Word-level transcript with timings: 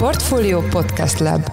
Portfolio 0.00 0.60
Podcast 0.60 1.18
Lab 1.18 1.50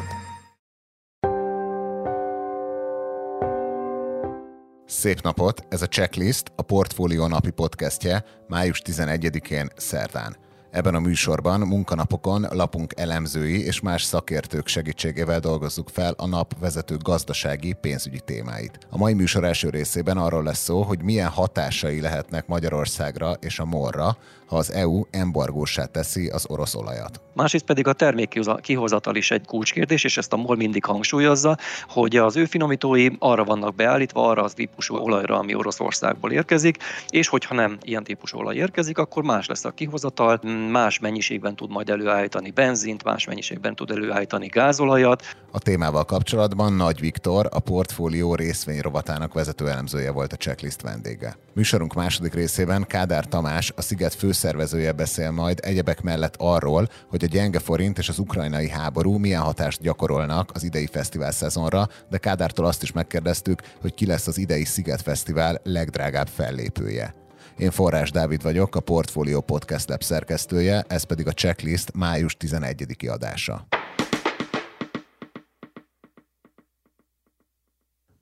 Szép 4.86 5.22
napot! 5.22 5.66
Ez 5.70 5.82
a 5.82 5.88
Checklist, 5.88 6.52
a 6.56 6.62
Portfólió 6.62 7.28
napi 7.28 7.52
podcastje 7.52 8.24
május 8.48 8.82
11-én 8.86 9.70
szerdán. 9.76 10.47
Ebben 10.78 10.96
a 10.96 11.00
műsorban 11.00 11.60
munkanapokon 11.60 12.46
lapunk 12.52 12.94
elemzői 12.96 13.66
és 13.66 13.80
más 13.80 14.04
szakértők 14.04 14.68
segítségével 14.68 15.40
dolgozzuk 15.40 15.90
fel 15.90 16.14
a 16.18 16.28
nap 16.28 16.60
vezető 16.60 16.98
gazdasági, 16.98 17.74
pénzügyi 17.74 18.20
témáit. 18.26 18.80
A 18.90 18.98
mai 18.98 19.14
műsor 19.14 19.44
első 19.44 19.70
részében 19.70 20.18
arról 20.18 20.44
lesz 20.44 20.64
szó, 20.64 20.82
hogy 20.82 21.02
milyen 21.02 21.30
hatásai 21.30 22.02
lehetnek 22.02 22.48
Magyarországra 22.48 23.34
és 23.40 23.60
a 23.60 23.66
morra, 23.66 24.18
ha 24.48 24.58
az 24.58 24.72
EU 24.72 25.02
embargósá 25.12 25.86
teszi 25.86 26.28
az 26.28 26.46
orosz 26.50 26.76
olajat. 26.76 27.22
Másrészt 27.34 27.66
pedig 27.66 27.88
a 27.88 27.94
termék 27.94 28.40
kihozatal 28.62 29.16
is 29.16 29.32
egy 29.32 29.46
kulcskérdés, 29.46 30.04
és 30.04 30.18
ezt 30.18 30.34
a 30.34 30.38
MOL 30.38 30.56
mindig 30.56 30.86
hangsúlyozza, 30.86 31.58
hogy 31.88 32.16
az 32.16 32.36
ő 32.36 32.46
finomítói 32.46 33.10
arra 33.20 33.44
vannak 33.44 33.76
beállítva, 33.76 34.28
arra 34.28 34.44
az 34.44 34.54
típusú 34.54 34.96
olajra, 34.96 35.38
ami 35.38 35.56
Oroszországból 35.56 36.32
érkezik, 36.32 36.78
és 37.10 37.28
hogyha 37.28 37.56
nem 37.56 37.78
ilyen 37.82 38.04
típusú 38.04 38.38
olaj 38.38 38.56
érkezik, 38.56 38.98
akkor 38.98 39.24
más 39.24 39.48
lesz 39.48 39.66
a 39.66 39.72
kihozatal, 39.72 40.40
más 40.70 41.00
mennyiségben 41.00 41.56
tud 41.56 41.70
majd 41.70 41.90
előállítani 41.90 42.52
benzint, 42.52 43.04
más 43.04 43.26
mennyiségben 43.26 43.76
tud 43.76 43.92
előállítani 43.92 44.48
gázolajat. 44.48 45.24
A 45.52 45.60
témával 45.60 46.06
kapcsolatban 46.06 46.74
Nagy 46.74 47.00
Viktor, 47.00 47.48
a 47.52 47.60
portfólió 47.60 48.36
részvényrovatának 48.36 49.34
vezető 49.34 49.70
elemzője 49.70 50.12
volt 50.12 50.34
a 50.34 50.36
checklist 50.36 50.82
vendége. 50.82 51.38
Műsorunk 51.54 51.94
második 51.94 52.34
részében 52.34 52.86
Kádár 52.88 53.26
Tamás, 53.26 53.74
a 53.76 53.82
Sziget 53.82 54.14
főszervezője 54.14 54.92
beszél 54.92 55.32
majd 55.32 55.60
egyebek 55.62 56.02
mellett 56.02 56.36
arról, 56.38 56.88
hogy 57.10 57.24
a 57.24 57.28
gyenge 57.28 57.60
forint 57.60 57.98
és 57.98 58.10
az 58.10 58.20
ukrajnai 58.20 58.70
háború 58.70 59.18
milyen 59.18 59.42
hatást 59.42 59.82
gyakorolnak 59.82 60.52
az 60.54 60.64
idei 60.64 60.88
fesztivál 60.92 61.32
szezonra, 61.32 61.88
de 62.10 62.18
Kádártól 62.18 62.66
azt 62.66 62.84
is 62.84 62.92
megkérdeztük, 62.92 63.62
hogy 63.82 63.94
ki 63.94 64.06
lesz 64.06 64.28
az 64.28 64.38
idei 64.38 64.66
Sziget 64.66 65.02
Fesztivál 65.02 65.60
legdrágább 65.64 66.28
fellépője. 66.28 67.14
Én 67.58 67.72
Forrás 67.72 68.12
Dávid 68.12 68.44
vagyok, 68.44 68.76
a 68.76 68.80
Portfolio 68.80 69.42
Podcast 69.42 69.90
Lab 69.90 70.04
szerkesztője, 70.04 70.86
ez 70.88 71.04
pedig 71.04 71.28
a 71.28 71.32
checklist 71.32 71.94
május 71.96 72.38
11. 72.38 72.96
adása. 73.08 73.68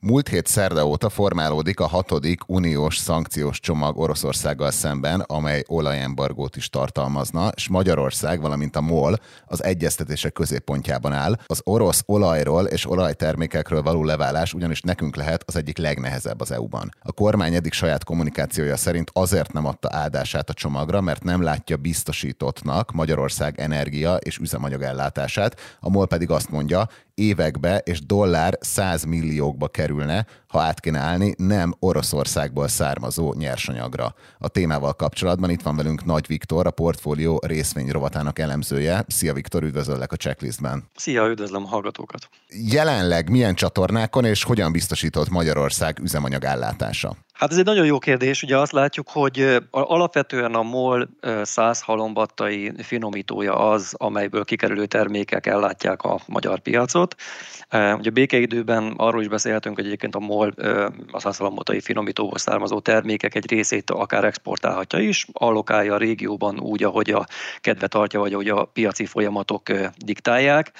Múlt 0.08 0.28
hét 0.28 0.48
szerda 0.48 0.88
óta 0.88 1.10
formálódik 1.10 1.80
a 1.80 1.88
hatodik 1.88 2.42
uniós 2.48 2.98
szankciós 2.98 3.60
csomag 3.60 3.98
Oroszországgal 3.98 4.72
szemben, 4.72 5.20
amely 5.20 5.64
olajembargót 5.68 6.56
is 6.56 6.70
tartalmazna, 6.70 7.52
és 7.56 7.68
Magyarország, 7.68 8.42
valamint 8.42 8.76
a 8.76 8.82
MOL 8.82 9.16
az 9.46 9.64
egyeztetések 9.64 10.34
középpontjában 10.34 11.14
áll. 11.14 11.38
Az 11.46 11.62
orosz 11.64 12.04
olajról 12.06 12.66
és 12.66 12.90
olajtermékekről 12.90 13.82
való 13.82 14.04
leválás 14.04 14.54
ugyanis 14.54 14.82
nekünk 14.82 15.16
lehet 15.16 15.44
az 15.46 15.56
egyik 15.56 15.78
legnehezebb 15.78 16.42
az 16.42 16.52
EU-ban. 16.52 16.92
A 17.02 17.12
kormány 17.12 17.54
eddig 17.54 17.74
saját 17.74 18.04
kommunikációja 18.04 18.78
szerint 18.78 19.10
azért 19.14 19.54
nem 19.54 19.66
adta 19.66 19.90
áldását 19.92 20.50
a 20.50 20.54
csomagra, 20.54 21.02
mert 21.02 21.24
nem 21.24 21.42
látja 21.42 21.78
biztosítottnak 21.78 22.92
Magyarország 22.92 23.60
energia 23.60 24.16
és 24.16 24.38
üzemanyag 24.38 24.82
ellátását, 24.82 25.60
a 25.80 25.90
MOL 25.90 26.08
pedig 26.08 26.30
azt 26.30 26.50
mondja, 26.50 26.88
évekbe 27.16 27.78
és 27.78 28.06
dollár 28.06 28.58
100 28.62 29.04
milliókba 29.04 29.68
kerülne, 29.68 30.26
ha 30.56 30.62
át 30.62 30.80
kéne 30.80 31.00
állni 31.00 31.34
nem 31.38 31.76
Oroszországból 31.80 32.68
származó 32.68 33.34
nyersanyagra. 33.34 34.14
A 34.40 34.48
témával 34.48 34.94
kapcsolatban 34.94 35.50
itt 35.50 35.62
van 35.62 35.76
velünk 35.76 36.06
Nagy 36.06 36.28
Viktor, 36.28 36.68
a 36.68 36.72
portfólió 36.72 37.42
részvény 37.46 37.90
rovatának 37.90 38.40
elemzője. 38.40 39.06
Szia 39.08 39.34
Viktor, 39.34 39.64
üdvözöllek 39.64 40.12
a 40.12 40.16
checklistben. 40.16 40.84
Szia, 40.96 41.28
üdvözlöm 41.28 41.64
a 41.64 41.68
hallgatókat. 41.68 42.30
Jelenleg 42.48 43.30
milyen 43.30 43.56
csatornákon 43.56 44.26
és 44.26 44.44
hogyan 44.44 44.72
biztosított 44.72 45.30
Magyarország 45.30 46.00
üzemanyag 46.00 46.44
ellátása? 46.44 47.16
Hát 47.34 47.52
ez 47.52 47.58
egy 47.58 47.66
nagyon 47.66 47.86
jó 47.86 48.00
kérdés. 48.00 48.44
Ugye 48.44 48.58
azt 48.58 48.72
látjuk, 48.72 49.10
hogy 49.10 49.58
alapvetően 49.72 50.54
a 50.54 50.64
MOL 50.64 51.10
100 51.42 51.82
halombattai 51.82 52.72
finomítója 52.78 53.70
az, 53.70 53.94
amelyből 53.98 54.46
kikerülő 54.46 54.86
termékek 54.86 55.46
ellátják 55.46 56.02
a 56.02 56.20
magyar 56.28 56.60
piacot. 56.60 57.16
Ugye 57.72 58.10
békeidőben 58.10 58.94
arról 58.98 59.22
is 59.22 59.28
beszélhetünk, 59.28 59.76
hogy 59.76 59.86
egyébként 59.86 60.16
a 60.16 60.20
MOL 60.20 60.45
a 61.12 61.20
100 61.20 61.38
halombattai 61.38 61.80
finomítóból 61.80 62.38
származó 62.38 62.80
termékek 62.80 63.36
egy 63.36 63.52
részét 63.52 63.90
akár 63.90 64.24
exportálhatja 64.24 65.00
is, 65.00 65.28
allokálja 65.34 65.94
a 65.94 65.98
régióban 65.98 66.60
úgy, 66.60 66.84
ahogy 66.84 67.10
a 67.10 67.26
kedve 67.60 67.88
tartja, 67.88 68.20
vagy 68.20 68.34
ahogy 68.34 68.50
a 68.50 68.66
piaci 68.66 69.06
folyamatok 69.06 69.72
diktálják 69.98 70.72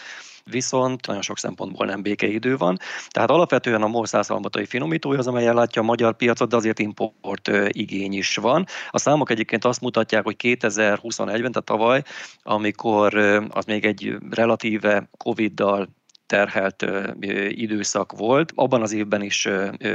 viszont 0.52 1.08
nagyon 1.08 1.22
sok 1.22 1.38
szempontból 1.38 1.86
nem 1.86 2.02
békeidő 2.02 2.58
van. 2.58 2.78
Tehát 3.08 3.30
alapvetően 3.30 3.82
a 3.82 3.88
MOL 3.88 4.06
százhalmatai 4.06 4.66
finomítója 4.66 5.20
az, 5.20 5.28
amely 5.28 5.48
ellátja 5.48 5.82
a 5.82 5.86
magyar 5.86 6.16
piacot, 6.16 6.50
de 6.50 6.56
azért 6.56 6.80
import 6.80 7.52
igény 7.68 8.14
is 8.14 8.36
van. 8.36 8.66
A 8.90 9.00
számok 9.00 9.30
egyébként 9.30 9.66
azt 9.66 9.82
mutatják, 9.82 10.24
hogy 10.24 10.36
2021-ben, 10.38 11.52
tehát 11.52 11.64
tavaly, 11.64 12.04
amikor 12.44 13.16
az 13.50 13.66
még 13.66 13.86
egy 13.86 14.16
relatíve 14.30 15.10
Covid-dal 15.18 15.90
terhelt 16.26 16.86
időszak 17.50 18.12
volt. 18.18 18.52
Abban 18.56 18.82
az 18.82 18.94
évben 18.94 19.22
is 19.22 19.48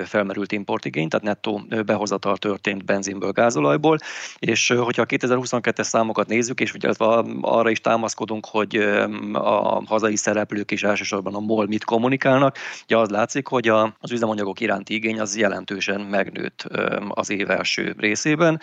felmerült 0.04 0.52
importigény, 0.52 1.08
tehát 1.08 1.26
nettó 1.26 1.62
behozatal 1.86 2.36
történt 2.36 2.84
benzinből, 2.84 3.32
gázolajból, 3.32 3.98
és 4.38 4.68
hogyha 4.68 5.02
a 5.02 5.06
2022-es 5.06 5.82
számokat 5.82 6.28
nézzük, 6.28 6.60
és 6.60 6.74
ugye 6.74 6.90
arra 7.40 7.70
is 7.70 7.80
támaszkodunk, 7.80 8.46
hogy 8.46 8.76
a 9.32 9.82
hazai 9.86 10.16
szereplők 10.16 10.70
is 10.70 10.82
elsősorban 10.82 11.34
a 11.34 11.40
MOL 11.40 11.66
mit 11.66 11.84
kommunikálnak, 11.84 12.56
ugye 12.84 12.96
az 12.96 13.08
látszik, 13.08 13.46
hogy 13.46 13.68
az 13.68 14.12
üzemanyagok 14.12 14.60
iránti 14.60 14.94
igény 14.94 15.20
az 15.20 15.36
jelentősen 15.36 16.00
megnőtt 16.00 16.66
az 17.08 17.30
év 17.30 17.50
első 17.50 17.94
részében, 17.98 18.60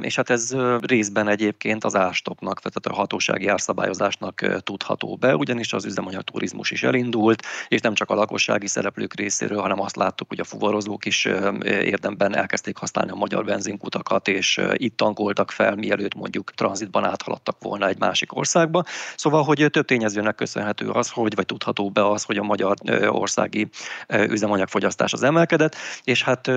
és 0.00 0.16
hát 0.16 0.30
ez 0.30 0.56
részben 0.80 1.28
egyébként 1.28 1.84
az 1.84 1.96
ástopnak, 1.96 2.60
tehát 2.60 2.98
a 2.98 3.00
hatósági 3.00 3.46
árszabályozásnak 3.46 4.60
tudható 4.62 5.16
be, 5.16 5.36
ugyanis 5.36 5.72
az 5.72 5.84
üzemanyag 5.84 6.22
turizmus 6.22 6.70
is 6.72 6.82
elindult, 6.82 7.42
és 7.68 7.80
nem 7.80 7.94
csak 7.94 8.10
a 8.10 8.14
lakossági 8.14 8.66
szereplők 8.66 9.14
részéről, 9.14 9.60
hanem 9.60 9.80
azt 9.80 9.96
láttuk, 9.96 10.28
hogy 10.28 10.40
a 10.40 10.44
fuvarozók 10.44 11.04
is 11.04 11.24
érdemben 11.64 12.36
elkezdték 12.36 12.76
használni 12.76 13.10
a 13.10 13.14
magyar 13.14 13.44
benzinkutakat, 13.44 14.28
és 14.28 14.60
itt 14.74 14.96
tankoltak 14.96 15.50
fel, 15.50 15.74
mielőtt 15.74 16.14
mondjuk 16.14 16.52
tranzitban 16.54 17.04
áthaladtak 17.04 17.56
volna 17.60 17.88
egy 17.88 17.98
másik 17.98 18.36
országba. 18.36 18.84
Szóval, 19.16 19.42
hogy 19.42 19.66
több 19.70 19.84
tényezőnek 19.84 20.34
köszönhető 20.34 20.88
az, 20.88 21.10
hogy 21.10 21.34
vagy 21.34 21.46
tudható 21.46 21.90
be 21.90 22.08
az, 22.08 22.24
hogy 22.24 22.36
a 22.36 22.42
magyar 22.42 22.74
országi 23.06 23.68
üzemanyagfogyasztás 24.08 25.12
az 25.12 25.22
emelkedett, 25.22 25.76
és 26.04 26.22
hát 26.22 26.48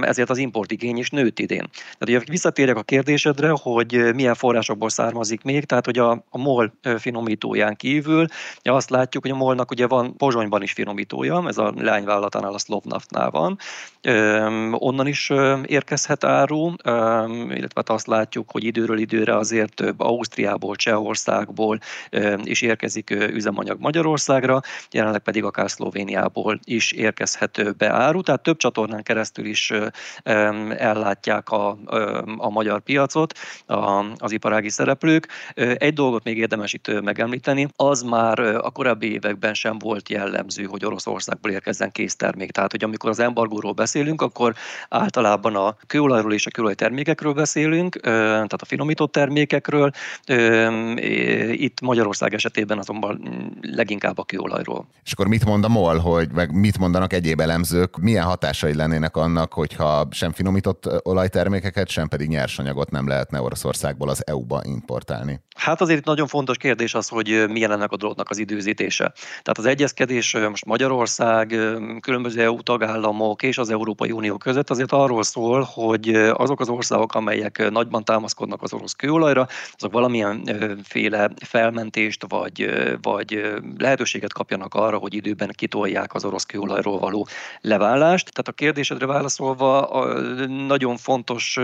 ezért 0.00 0.30
az 0.30 0.38
importigény 0.38 0.96
is 0.96 1.10
nőtt 1.10 1.38
idén. 1.38 1.68
Tehát 1.72 2.08
ugye 2.08 2.20
visszatérjek 2.26 2.76
a 2.76 2.82
kérdésedre, 2.82 3.52
hogy 3.62 4.14
milyen 4.14 4.34
forrásokból 4.34 4.88
származik 4.88 5.42
még, 5.42 5.64
tehát 5.64 5.84
hogy 5.84 5.98
a, 5.98 6.10
a 6.10 6.38
MOL 6.38 6.72
finomítóján 6.98 7.76
kívül 7.76 8.26
azt 8.62 8.90
látjuk, 8.90 9.22
hogy 9.22 9.32
a 9.32 9.36
MOL 9.36 9.53
Szlovnaftnak 9.54 9.70
ugye 9.70 9.86
van 9.86 10.16
Pozsonyban 10.16 10.62
is 10.62 10.72
finomítója, 10.72 11.48
ez 11.48 11.58
a 11.58 11.72
leányvállalatánál 11.76 12.54
a 12.54 12.58
Szlovnaftnál 12.58 13.30
van. 13.30 13.58
onnan 14.70 15.06
is 15.06 15.30
érkezhet 15.66 16.24
áru, 16.24 16.72
illetve 17.48 17.70
hát 17.74 17.88
azt 17.90 18.06
látjuk, 18.06 18.50
hogy 18.50 18.64
időről 18.64 18.98
időre 18.98 19.36
azért 19.36 19.74
több 19.74 20.00
Ausztriából, 20.00 20.76
Csehországból 20.76 21.78
is 22.42 22.62
érkezik 22.62 23.10
üzemanyag 23.10 23.80
Magyarországra, 23.80 24.60
jelenleg 24.90 25.20
pedig 25.20 25.44
akár 25.44 25.70
Szlovéniából 25.70 26.58
is 26.64 26.92
érkezhet 26.92 27.76
be 27.76 27.90
áru, 27.90 28.20
tehát 28.20 28.42
több 28.42 28.56
csatornán 28.56 29.02
keresztül 29.02 29.44
is 29.44 29.72
ellátják 30.76 31.50
a, 31.50 31.78
a 32.36 32.50
magyar 32.50 32.80
piacot 32.80 33.38
az 34.16 34.32
iparági 34.32 34.68
szereplők. 34.68 35.28
Egy 35.54 35.94
dolgot 35.94 36.24
még 36.24 36.38
érdemes 36.38 36.72
itt 36.72 37.00
megemlíteni, 37.00 37.68
az 37.76 38.02
már 38.02 38.38
a 38.38 38.70
korábbi 38.70 39.12
években 39.12 39.43
sem 39.52 39.78
volt 39.78 40.08
jellemző, 40.08 40.64
hogy 40.64 40.84
Oroszországból 40.84 41.50
érkezzen 41.50 41.92
késztermék. 41.92 42.50
Tehát, 42.50 42.70
hogy 42.70 42.84
amikor 42.84 43.10
az 43.10 43.18
embargóról 43.18 43.72
beszélünk, 43.72 44.22
akkor 44.22 44.54
általában 44.88 45.56
a 45.56 45.76
kőolajról 45.86 46.32
és 46.32 46.46
a 46.46 46.50
kőolajtermékekről 46.50 47.32
beszélünk, 47.32 48.00
tehát 48.00 48.62
a 48.62 48.64
finomított 48.64 49.12
termékekről. 49.12 49.90
Itt 51.50 51.80
Magyarország 51.80 52.34
esetében 52.34 52.78
azonban 52.78 53.20
leginkább 53.60 54.18
a 54.18 54.24
kőolajról. 54.24 54.86
És 55.04 55.12
akkor 55.12 55.26
mit 55.26 55.44
mond 55.44 55.64
a 55.64 55.68
MOL, 55.68 55.98
hogy 55.98 56.28
meg 56.32 56.52
mit 56.52 56.78
mondanak 56.78 57.12
egyéb 57.12 57.40
elemzők, 57.40 57.96
milyen 57.96 58.24
hatásai 58.24 58.74
lennének 58.74 59.16
annak, 59.16 59.52
hogyha 59.52 60.08
sem 60.10 60.32
finomított 60.32 61.06
olajtermékeket, 61.06 61.88
sem 61.88 62.08
pedig 62.08 62.28
nyersanyagot 62.28 62.90
nem 62.90 63.08
lehetne 63.08 63.40
Oroszországból 63.40 64.08
az 64.08 64.26
EU-ba 64.26 64.60
importálni? 64.64 65.40
Hát 65.56 65.80
azért 65.80 65.98
itt 65.98 66.04
nagyon 66.04 66.26
fontos 66.26 66.56
kérdés 66.56 66.94
az, 66.94 67.08
hogy 67.08 67.44
milyen 67.48 67.72
ennek 67.72 67.92
a 67.92 67.96
dolognak 67.96 68.30
az 68.30 68.38
időzítése. 68.38 69.12
Tehát 69.42 69.58
az 69.58 69.66
egyezkedés 69.66 70.36
most 70.48 70.64
Magyarország, 70.64 71.58
különböző 72.00 72.42
EU 72.42 72.62
tagállamok 72.62 73.42
és 73.42 73.58
az 73.58 73.70
Európai 73.70 74.10
Unió 74.10 74.36
között 74.36 74.70
azért 74.70 74.92
arról 74.92 75.22
szól, 75.22 75.68
hogy 75.72 76.14
azok 76.14 76.60
az 76.60 76.68
országok, 76.68 77.14
amelyek 77.14 77.70
nagyban 77.70 78.04
támaszkodnak 78.04 78.62
az 78.62 78.72
orosz 78.72 78.92
kőolajra, 78.92 79.46
azok 79.72 79.92
valamilyen 79.92 80.48
féle 80.84 81.30
felmentést 81.44 82.24
vagy, 82.28 82.70
vagy 83.02 83.52
lehetőséget 83.78 84.32
kapjanak 84.32 84.74
arra, 84.74 84.96
hogy 84.96 85.14
időben 85.14 85.50
kitolják 85.54 86.14
az 86.14 86.24
orosz 86.24 86.44
kőolajról 86.44 86.98
való 86.98 87.26
leválást. 87.60 88.32
Tehát 88.32 88.48
a 88.48 88.52
kérdésedre 88.52 89.06
válaszolva 89.06 89.88
nagyon 90.66 90.96
fontos 90.96 91.58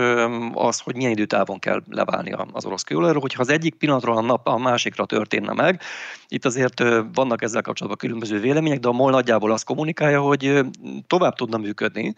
az, 0.55 0.81
hogy 0.81 0.97
milyen 0.97 1.11
időtávon 1.13 1.59
kell 1.59 1.83
leválni 1.89 2.35
az 2.53 2.65
orosz 2.65 2.83
kőolajról, 2.83 3.21
hogyha 3.21 3.43
az 3.43 3.49
egyik 3.49 3.75
pillanatról 3.75 4.17
a 4.17 4.21
nap 4.21 4.49
a 4.49 4.59
másikra 4.59 5.07
történne 5.07 5.53
meg, 5.53 5.83
itt 6.29 6.45
azért 6.45 6.83
vannak 7.15 7.43
ezzel 7.43 7.60
kapcsolatban 7.63 8.09
különböző 8.09 8.41
vélemények, 8.41 8.79
de 8.79 8.89
a 8.89 8.93
MOL 8.93 9.11
nagyjából 9.11 9.53
azt 9.53 9.65
kommunikálja, 9.65 10.21
hogy 10.21 10.61
tovább 11.07 11.35
tudna 11.35 11.57
működni 11.57 12.15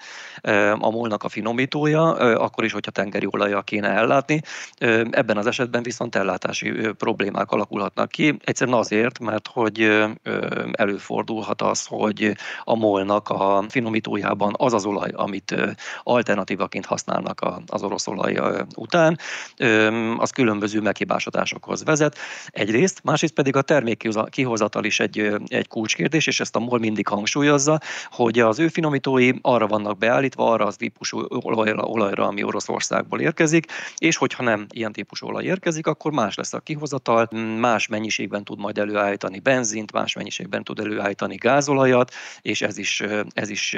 a 0.79 0.91
molnak 0.91 1.25
a 1.25 1.29
finomítója, 1.29 2.11
akkor 2.39 2.65
is, 2.65 2.73
hogyha 2.73 2.91
tengeri 2.91 3.27
olajjal 3.31 3.65
kéne 3.65 3.89
ellátni. 3.89 4.41
Ebben 5.11 5.37
az 5.37 5.47
esetben 5.47 5.83
viszont 5.83 6.15
ellátási 6.15 6.71
problémák 6.99 7.51
alakulhatnak 7.51 8.09
ki. 8.09 8.37
Egyszerűen 8.45 8.79
azért, 8.79 9.19
mert 9.19 9.49
hogy 9.49 10.07
előfordulhat 10.73 11.63
az, 11.63 11.87
hogy 11.87 12.33
a 12.65 12.77
molnak 12.77 13.29
a 13.29 13.65
finomítójában 13.69 14.55
az 14.57 14.73
az 14.73 14.85
olaj, 14.85 15.11
amit 15.13 15.55
alternatívaként 16.03 16.87
használnak 16.87 17.41
az 17.67 17.83
orosz 17.83 18.07
olaj 18.07 18.41
után, 18.77 19.19
az 20.19 20.31
különböző 20.31 20.81
meghibásodásokhoz 20.81 21.85
vezet. 21.85 22.17
Egyrészt, 22.47 23.01
másrészt 23.05 23.35
pedig 23.35 23.57
a 23.57 23.63
termék 23.63 24.09
kihozatal 24.31 24.85
is 24.85 25.01
egy, 25.01 25.32
egy 25.47 25.69
kulcskérdés, 25.69 26.27
és 26.27 26.41
ezt 26.41 26.57
a 26.57 26.59
MOL 26.59 26.79
mindig 26.79 27.09
hangsúlyozza, 27.09 27.81
hogy 28.11 28.39
az 28.39 28.59
ő 28.59 28.69
finomítói 28.69 29.31
arra 29.41 29.67
vannak 29.67 29.99
beállítva, 29.99 30.51
arra 30.51 30.67
az 30.67 30.77
típusú 30.77 31.21
olajra, 31.29 31.83
olajra, 31.83 32.27
ami 32.27 32.43
Oroszországból 32.43 33.21
érkezik, 33.21 33.67
és 33.97 34.17
hogyha 34.17 34.43
nem 34.43 34.67
ilyen 34.71 34.93
típusú 34.93 35.27
olaj 35.27 35.45
érkezik, 35.45 35.87
akkor 35.87 36.13
más 36.13 36.35
lesz 36.35 36.53
a 36.53 36.61
kihozatal, 36.61 37.29
más 37.59 37.87
mennyiségben 37.87 38.45
tud 38.45 38.59
majd 38.59 38.79
előállítani 38.79 39.39
benzint, 39.39 39.93
más 39.93 40.15
mennyiségben 40.15 40.65
tud 40.65 40.79
előállítani 40.79 41.35
gázolajat, 41.35 42.13
és 42.41 42.63
ez 42.63 42.79
is, 42.79 43.03
ez 43.33 43.51
is 43.51 43.77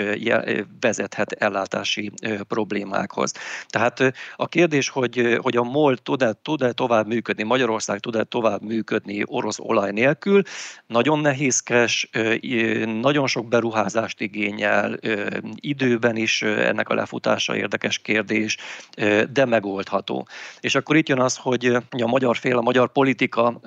vezethet 0.81 1.33
ellátási 1.33 2.13
problémákhoz. 2.49 3.33
Tehát 3.67 4.15
a 4.37 4.49
kérdés, 4.49 4.89
hogy, 4.89 5.39
hogy 5.43 5.57
a 5.57 5.63
MOL 5.63 5.97
tud-e, 5.97 6.33
tud-e 6.43 6.73
tovább 6.73 7.07
működni, 7.07 7.43
Magyarország 7.43 7.99
tud-e 7.99 8.25
tovább 8.25 8.63
működni 8.63 9.23
orosz 9.27 9.59
olaj 9.59 9.91
nélkül, 9.91 10.43
nagyon 10.87 11.19
nehézkes, 11.35 12.11
nagyon 13.01 13.27
sok 13.27 13.49
beruházást 13.49 14.21
igényel, 14.21 14.99
időben 15.55 16.17
is 16.17 16.43
ennek 16.43 16.89
a 16.89 16.95
lefutása 16.95 17.57
érdekes 17.57 17.99
kérdés, 17.99 18.57
de 19.33 19.45
megoldható. 19.45 20.27
És 20.61 20.75
akkor 20.75 20.97
itt 20.97 21.09
jön 21.09 21.21
az, 21.21 21.37
hogy 21.37 21.77
a 21.91 22.07
magyar 22.07 22.37
fél, 22.37 22.57
a 22.57 22.63
magyar 22.63 22.93
politika 22.93 23.61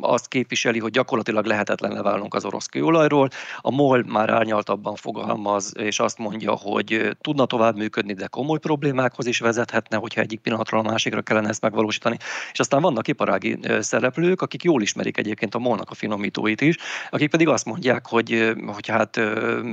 azt 0.00 0.28
képviseli, 0.28 0.78
hogy 0.78 0.90
gyakorlatilag 0.90 1.44
lehetetlen 1.44 1.92
leválnunk 1.92 2.34
az 2.34 2.44
orosz 2.44 2.66
kőolajról. 2.66 3.28
A 3.60 3.70
MOL 3.70 4.04
már 4.06 4.30
árnyaltabban 4.30 4.94
fogalmaz, 4.94 5.72
és 5.78 6.00
azt 6.00 6.18
mondja, 6.18 6.52
hogy 6.52 7.16
tudna 7.20 7.46
tovább 7.46 7.76
működni, 7.76 8.12
de 8.12 8.26
komoly 8.26 8.58
problémákhoz 8.58 9.26
is 9.26 9.38
vezethetne, 9.38 9.96
hogyha 9.96 10.20
egyik 10.20 10.40
pillanatról 10.40 10.80
a 10.80 10.90
másikra 10.90 11.22
kellene 11.22 11.48
ezt 11.48 11.62
megvalósítani. 11.62 12.16
És 12.52 12.60
aztán 12.60 12.80
vannak 12.80 13.08
iparági 13.08 13.58
szereplők, 13.80 14.42
akik 14.42 14.62
jól 14.62 14.82
ismerik 14.82 15.18
egyébként 15.18 15.54
a 15.54 15.58
molnak 15.58 15.90
a 15.90 15.94
finomítóit 15.94 16.60
is, 16.60 16.76
akik 17.10 17.30
pedig 17.30 17.48
azt 17.48 17.64
mondják, 17.64 18.06
hogy, 18.06 18.52
hogy 18.66 18.88
hát 18.88 19.16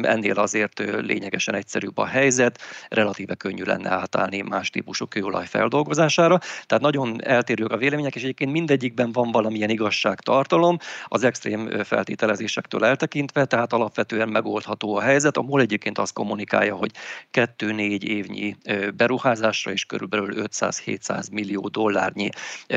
ennél 0.01 0.39
azért 0.39 0.79
lényegesen 0.79 1.55
egyszerűbb 1.55 1.97
a 1.97 2.05
helyzet, 2.05 2.59
relatíve 2.89 3.35
könnyű 3.35 3.63
lenne 3.63 3.89
átállni 3.89 4.41
más 4.41 4.69
típusú 4.69 5.05
kőolaj 5.05 5.45
feldolgozására. 5.45 6.39
Tehát 6.65 6.83
nagyon 6.83 7.23
eltérők 7.23 7.71
a 7.71 7.77
vélemények, 7.77 8.15
és 8.15 8.21
egyébként 8.21 8.51
mindegyikben 8.51 9.11
van 9.11 9.31
valamilyen 9.31 9.69
igazságtartalom 9.69 10.77
az 11.07 11.23
extrém 11.23 11.83
feltételezésektől 11.83 12.85
eltekintve, 12.85 13.45
tehát 13.45 13.73
alapvetően 13.73 14.29
megoldható 14.29 14.95
a 14.95 15.01
helyzet. 15.01 15.37
A 15.37 15.41
MOL 15.41 15.61
egyébként 15.61 15.97
azt 15.97 16.13
kommunikálja, 16.13 16.75
hogy 16.75 16.91
2-4 17.33 18.01
évnyi 18.01 18.55
beruházásra 18.95 19.71
és 19.71 19.85
körülbelül 19.85 20.47
500-700 20.47 21.31
millió 21.31 21.67
dollárnyi 21.67 22.29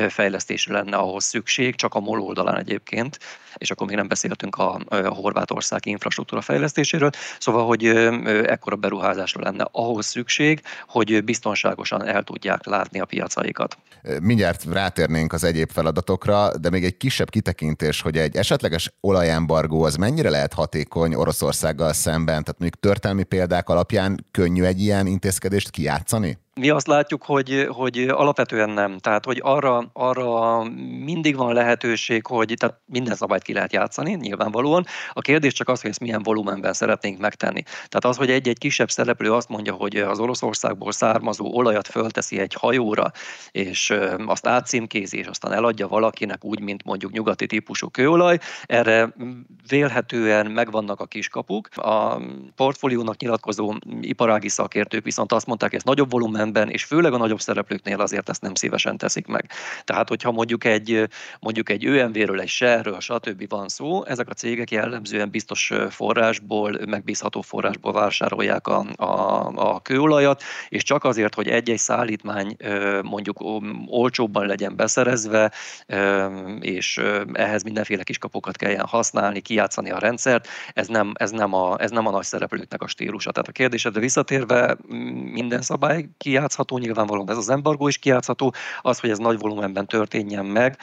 fejlesztésre 0.09 0.73
lenne 0.73 0.97
ahhoz 0.97 1.25
szükség, 1.25 1.75
csak 1.75 1.95
a 1.95 2.01
MOL 2.01 2.21
oldalán 2.21 2.57
egyébként 2.57 3.19
és 3.59 3.71
akkor 3.71 3.87
még 3.87 3.97
nem 3.97 4.09
beszéltünk 4.37 4.57
a, 4.57 4.97
a 4.97 5.15
Horvátország 5.15 5.87
infrastruktúra 5.87 6.41
fejlesztéséről. 6.41 7.11
Szóval, 7.39 7.67
hogy 7.67 7.87
ekkora 8.47 8.77
beruházásra 8.77 9.41
lenne 9.43 9.69
ahhoz 9.73 10.07
szükség, 10.07 10.61
hogy 10.89 11.25
biztonságosan 11.25 12.07
el 12.07 12.23
tudják 12.23 12.67
látni 12.67 13.01
a 13.01 13.05
piacaikat. 13.05 13.79
Mindjárt 14.21 14.65
rátérnénk 14.73 15.33
az 15.33 15.45
egyéb 15.45 15.71
feladatokra, 15.71 16.57
de 16.59 16.71
még 16.71 16.85
egy 16.85 16.97
kisebb 16.97 17.31
kitekintés, 17.31 18.01
hogy 18.01 18.17
egy 18.17 18.37
esetleges 18.37 18.93
olajembargó 19.01 19.85
az 19.85 19.97
mennyire 19.97 20.31
lehet 20.31 20.53
hatékony 20.53 21.15
Oroszországgal 21.15 21.93
szemben, 21.93 22.43
tehát 22.43 22.59
mondjuk 22.59 22.81
történelmi 22.81 23.25
példák 23.25 23.69
alapján 23.69 24.27
könnyű 24.31 24.63
egy 24.63 24.81
ilyen 24.81 25.07
intézkedést 25.07 25.71
kijátszani? 25.71 26.39
Mi 26.61 26.71
azt 26.71 26.87
látjuk, 26.87 27.25
hogy, 27.25 27.67
hogy 27.71 27.99
alapvetően 27.99 28.71
nem. 28.71 28.99
Tehát, 28.99 29.25
hogy 29.25 29.41
arra, 29.43 29.91
arra 29.93 30.65
mindig 31.05 31.37
van 31.37 31.53
lehetőség, 31.53 32.27
hogy 32.27 32.55
tehát 32.59 32.81
minden 32.87 33.15
szabályt 33.15 33.43
ki 33.43 33.53
lehet 33.53 33.73
játszani, 33.73 34.13
nyilvánvalóan. 34.13 34.85
A 35.13 35.21
kérdés 35.21 35.53
csak 35.53 35.69
az, 35.69 35.81
hogy 35.81 35.91
ezt 35.91 36.01
milyen 36.01 36.23
volumenben 36.23 36.73
szeretnénk 36.73 37.19
megtenni. 37.19 37.63
Tehát 37.63 38.05
az, 38.05 38.17
hogy 38.17 38.31
egy-egy 38.31 38.59
kisebb 38.59 38.91
szereplő 38.91 39.33
azt 39.33 39.49
mondja, 39.49 39.73
hogy 39.73 39.97
az 39.97 40.19
Oroszországból 40.19 40.93
származó 40.93 41.57
olajat 41.57 41.87
fölteszi 41.87 42.39
egy 42.39 42.55
hajóra, 42.55 43.11
és 43.51 43.95
azt 44.27 44.47
átcímkézi, 44.47 45.19
és 45.19 45.27
aztán 45.27 45.53
eladja 45.53 45.89
valakinek 45.89 46.45
úgy, 46.45 46.61
mint 46.61 46.85
mondjuk 46.85 47.13
nyugati 47.13 47.47
típusú 47.47 47.89
kőolaj, 47.89 48.39
erre 48.67 49.15
vélhetően 49.69 50.47
megvannak 50.51 51.01
a 51.01 51.07
kiskapuk. 51.07 51.69
A 51.77 52.21
portfóliónak 52.55 53.21
nyilatkozó 53.21 53.75
iparági 54.01 54.49
szakértők 54.49 55.05
viszont 55.05 55.33
azt 55.33 55.47
mondták, 55.47 55.71
hogy 55.71 55.79
ez 55.79 55.85
nagyobb 55.85 56.11
volumen 56.11 56.45
szemben, 56.47 56.71
és 56.71 56.85
főleg 56.85 57.13
a 57.13 57.17
nagyobb 57.17 57.41
szereplőknél 57.41 58.01
azért 58.01 58.29
ezt 58.29 58.43
nem 58.43 58.55
szívesen 58.55 58.97
teszik 58.97 59.27
meg. 59.27 59.51
Tehát, 59.85 60.09
hogyha 60.09 60.31
mondjuk 60.31 60.65
egy, 60.65 61.09
mondjuk 61.41 61.71
egy 61.71 61.87
ÖMV-ről, 61.87 62.41
egy 62.41 62.49
Shell-ről, 62.49 63.01
stb. 63.01 63.49
van 63.49 63.69
szó, 63.69 64.05
ezek 64.05 64.29
a 64.29 64.33
cégek 64.33 64.71
jellemzően 64.71 65.31
biztos 65.31 65.73
forrásból, 65.91 66.79
megbízható 66.87 67.41
forrásból 67.41 67.93
vásárolják 67.93 68.67
a, 68.67 68.85
a, 68.97 69.47
a 69.55 69.81
kőolajat, 69.81 70.43
és 70.69 70.83
csak 70.83 71.05
azért, 71.05 71.35
hogy 71.35 71.49
egy-egy 71.49 71.79
szállítmány 71.79 72.57
mondjuk 73.03 73.45
olcsóbban 73.87 74.47
legyen 74.47 74.77
beszerezve, 74.77 75.53
és 76.61 77.01
ehhez 77.33 77.63
mindenféle 77.63 78.03
kiskapokat 78.03 78.57
kelljen 78.57 78.87
használni, 78.87 79.41
kijátszani 79.41 79.91
a 79.91 79.99
rendszert, 79.99 80.49
ez 80.73 80.87
nem, 80.87 81.13
ez 81.15 81.31
nem, 81.31 81.55
a, 81.55 81.77
ez 81.81 81.91
nem 81.91 82.07
a 82.07 82.11
nagy 82.11 82.25
szereplőknek 82.25 82.83
a 82.83 82.87
stílusa. 82.87 83.31
Tehát 83.31 83.49
a 83.49 83.53
kérdésedre 83.53 84.01
visszatérve 84.01 84.77
minden 85.33 85.63
szabály 85.63 86.09
ki 86.19 86.36
kijátszható, 86.37 86.79
nyilvánvalóan 86.79 87.31
ez 87.31 87.37
az 87.37 87.49
embargó 87.49 87.89
is 87.89 87.99
kijátszható, 87.99 88.55
az, 88.81 88.99
hogy 89.01 89.11
ez 89.11 89.19
nagy 89.19 89.39
volumenben 89.39 89.87
történjen 89.87 90.45
meg, 90.45 90.79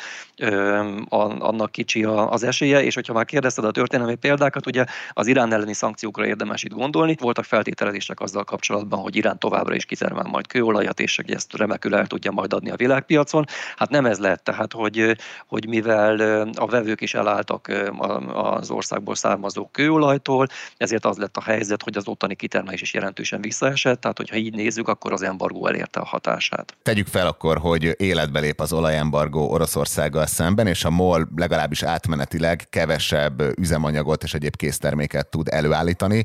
annak 1.40 1.72
kicsi 1.72 2.04
az 2.04 2.44
esélye, 2.44 2.84
és 2.84 2.96
hogyha 2.96 3.14
már 3.14 3.26
kérdezted 3.26 3.66
a 3.66 3.72
történelmi 3.72 4.16
példákat, 4.16 4.66
ugye 4.66 4.86
az 5.10 5.28
Irán 5.28 5.54
elleni 5.54 5.74
szankciókra 5.74 6.26
érdemes 6.26 6.64
itt 6.64 6.72
gondolni. 6.72 7.16
Voltak 7.20 7.46
feltételezések 7.46 8.20
azzal 8.20 8.44
kapcsolatban, 8.44 9.00
hogy 9.00 9.16
Irán 9.16 9.40
továbbra 9.40 9.76
is 9.76 9.86
kitermel 9.86 10.24
majd 10.24 10.48
kőolajat, 10.48 11.00
és 11.00 11.16
hogy 11.16 11.32
ezt 11.32 11.58
remekül 11.58 11.96
el 11.96 12.08
tudja 12.08 12.32
majd 12.32 12.54
adni 12.54 12.70
a 12.70 12.76
világpiacon. 12.76 13.46
Hát 13.76 13.90
nem 13.90 14.06
ez 14.06 14.20
lett, 14.20 14.44
tehát 14.44 14.74
hogy, 14.74 15.16
hogy 15.48 15.68
mivel 15.68 16.20
a 16.56 16.66
vevők 16.66 17.02
is 17.02 17.14
elálltak 17.14 17.72
az 18.34 18.72
országból 18.72 19.16
származó 19.16 19.70
kőolajtól, 19.72 20.48
ezért 20.78 21.06
az 21.06 21.18
lett 21.18 21.38
a 21.38 21.42
helyzet, 21.42 21.84
hogy 21.84 21.98
az 21.98 22.08
ottani 22.08 22.36
kitermelés 22.36 22.82
is 22.82 22.94
jelentősen 22.94 23.42
visszaesett, 23.42 24.02
tehát 24.02 24.18
hogyha 24.18 24.36
így 24.36 24.54
nézzük, 24.54 24.88
akkor 24.88 25.12
az 25.14 25.22
embargó 25.22 25.42
embargó 25.44 25.68
elérte 25.68 26.00
a 26.00 26.06
hatását. 26.06 26.76
Tegyük 26.84 27.08
fel 27.08 27.28
akkor, 27.28 27.58
hogy 27.58 27.96
életbe 27.98 28.40
lép 28.40 28.60
az 28.60 28.74
olajembargó 28.74 29.50
Oroszországgal 29.52 30.26
szemben, 30.26 30.68
és 30.68 30.86
a 30.86 30.90
MOL 30.90 31.28
legalábbis 31.36 31.84
átmenetileg 31.84 32.66
kevesebb 32.70 33.60
üzemanyagot 33.60 34.24
és 34.24 34.34
egyéb 34.34 34.56
készterméket 34.56 35.28
tud 35.28 35.48
előállítani. 35.52 36.24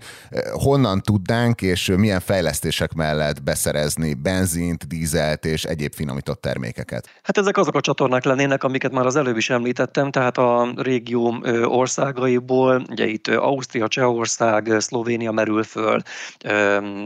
Honnan 0.52 1.00
tudnánk 1.00 1.62
és 1.62 1.92
milyen 1.96 2.20
fejlesztések 2.20 2.92
mellett 2.92 3.42
beszerezni 3.42 4.14
benzint, 4.14 4.86
dízelt 4.86 5.44
és 5.44 5.64
egyéb 5.64 5.94
finomított 5.94 6.40
termékeket? 6.40 7.08
Hát 7.22 7.38
ezek 7.38 7.56
azok 7.56 7.74
a 7.74 7.80
csatornák 7.80 8.24
lennének, 8.24 8.64
amiket 8.64 8.92
már 8.92 9.06
az 9.06 9.16
előbb 9.16 9.36
is 9.36 9.50
említettem, 9.50 10.10
tehát 10.10 10.38
a 10.38 10.72
régió 10.76 11.44
országaiból, 11.64 12.82
ugye 12.90 13.06
itt 13.06 13.26
Ausztria, 13.28 13.88
Csehország, 13.88 14.74
Szlovénia 14.78 15.30
merül 15.30 15.62
föl, 15.62 16.00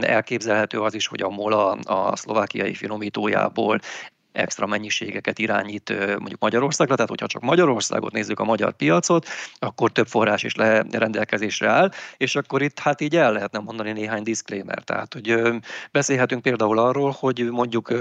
elképzelhető 0.01 0.79
az 0.79 0.93
is, 0.93 1.07
hogy 1.07 1.21
a 1.21 1.29
MOL 1.29 1.53
a, 1.53 1.77
a 1.93 2.15
szlovákiai 2.15 2.73
finomítójából 2.73 3.79
extra 4.33 4.65
mennyiségeket 4.65 5.39
irányít 5.39 5.89
mondjuk 6.07 6.39
Magyarországra, 6.39 6.93
tehát 6.93 7.09
hogyha 7.09 7.27
csak 7.27 7.41
Magyarországot 7.41 8.11
nézzük 8.11 8.39
a 8.39 8.43
magyar 8.43 8.73
piacot, 8.73 9.27
akkor 9.59 9.91
több 9.91 10.07
forrás 10.07 10.43
is 10.43 10.55
le 10.55 10.85
rendelkezésre 10.91 11.69
áll, 11.69 11.91
és 12.17 12.35
akkor 12.35 12.61
itt 12.61 12.79
hát 12.79 13.01
így 13.01 13.15
el 13.15 13.31
lehetne 13.31 13.59
mondani 13.59 13.91
néhány 13.91 14.23
disclaimer. 14.23 14.83
Tehát, 14.83 15.13
hogy 15.13 15.39
beszélhetünk 15.91 16.41
például 16.41 16.79
arról, 16.79 17.15
hogy 17.19 17.49
mondjuk 17.51 17.93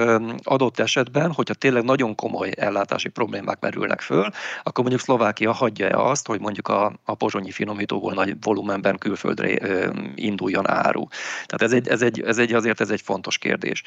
adott 0.42 0.78
esetben, 0.78 1.32
hogyha 1.32 1.54
tényleg 1.54 1.84
nagyon 1.84 2.14
komoly 2.14 2.50
ellátási 2.56 3.08
problémák 3.08 3.60
merülnek 3.60 4.00
föl, 4.00 4.30
akkor 4.62 4.84
mondjuk 4.84 5.00
Szlovákia 5.00 5.52
hagyja-e 5.52 5.96
azt, 5.96 6.26
hogy 6.26 6.40
mondjuk 6.40 6.68
a, 6.68 6.92
a 7.04 7.14
pozsonyi 7.14 7.50
finomítóból 7.50 8.12
nagy 8.12 8.36
volumenben 8.40 8.98
külföldre 8.98 9.90
induljon 10.14 10.68
áru. 10.68 11.06
Tehát 11.46 11.62
ez 11.62 11.72
egy, 11.72 11.88
ez 11.88 12.02
egy, 12.02 12.20
ez 12.20 12.38
egy 12.38 12.52
azért 12.52 12.80
ez 12.80 12.90
egy 12.90 13.00
fontos 13.00 13.38
kérdés. 13.38 13.82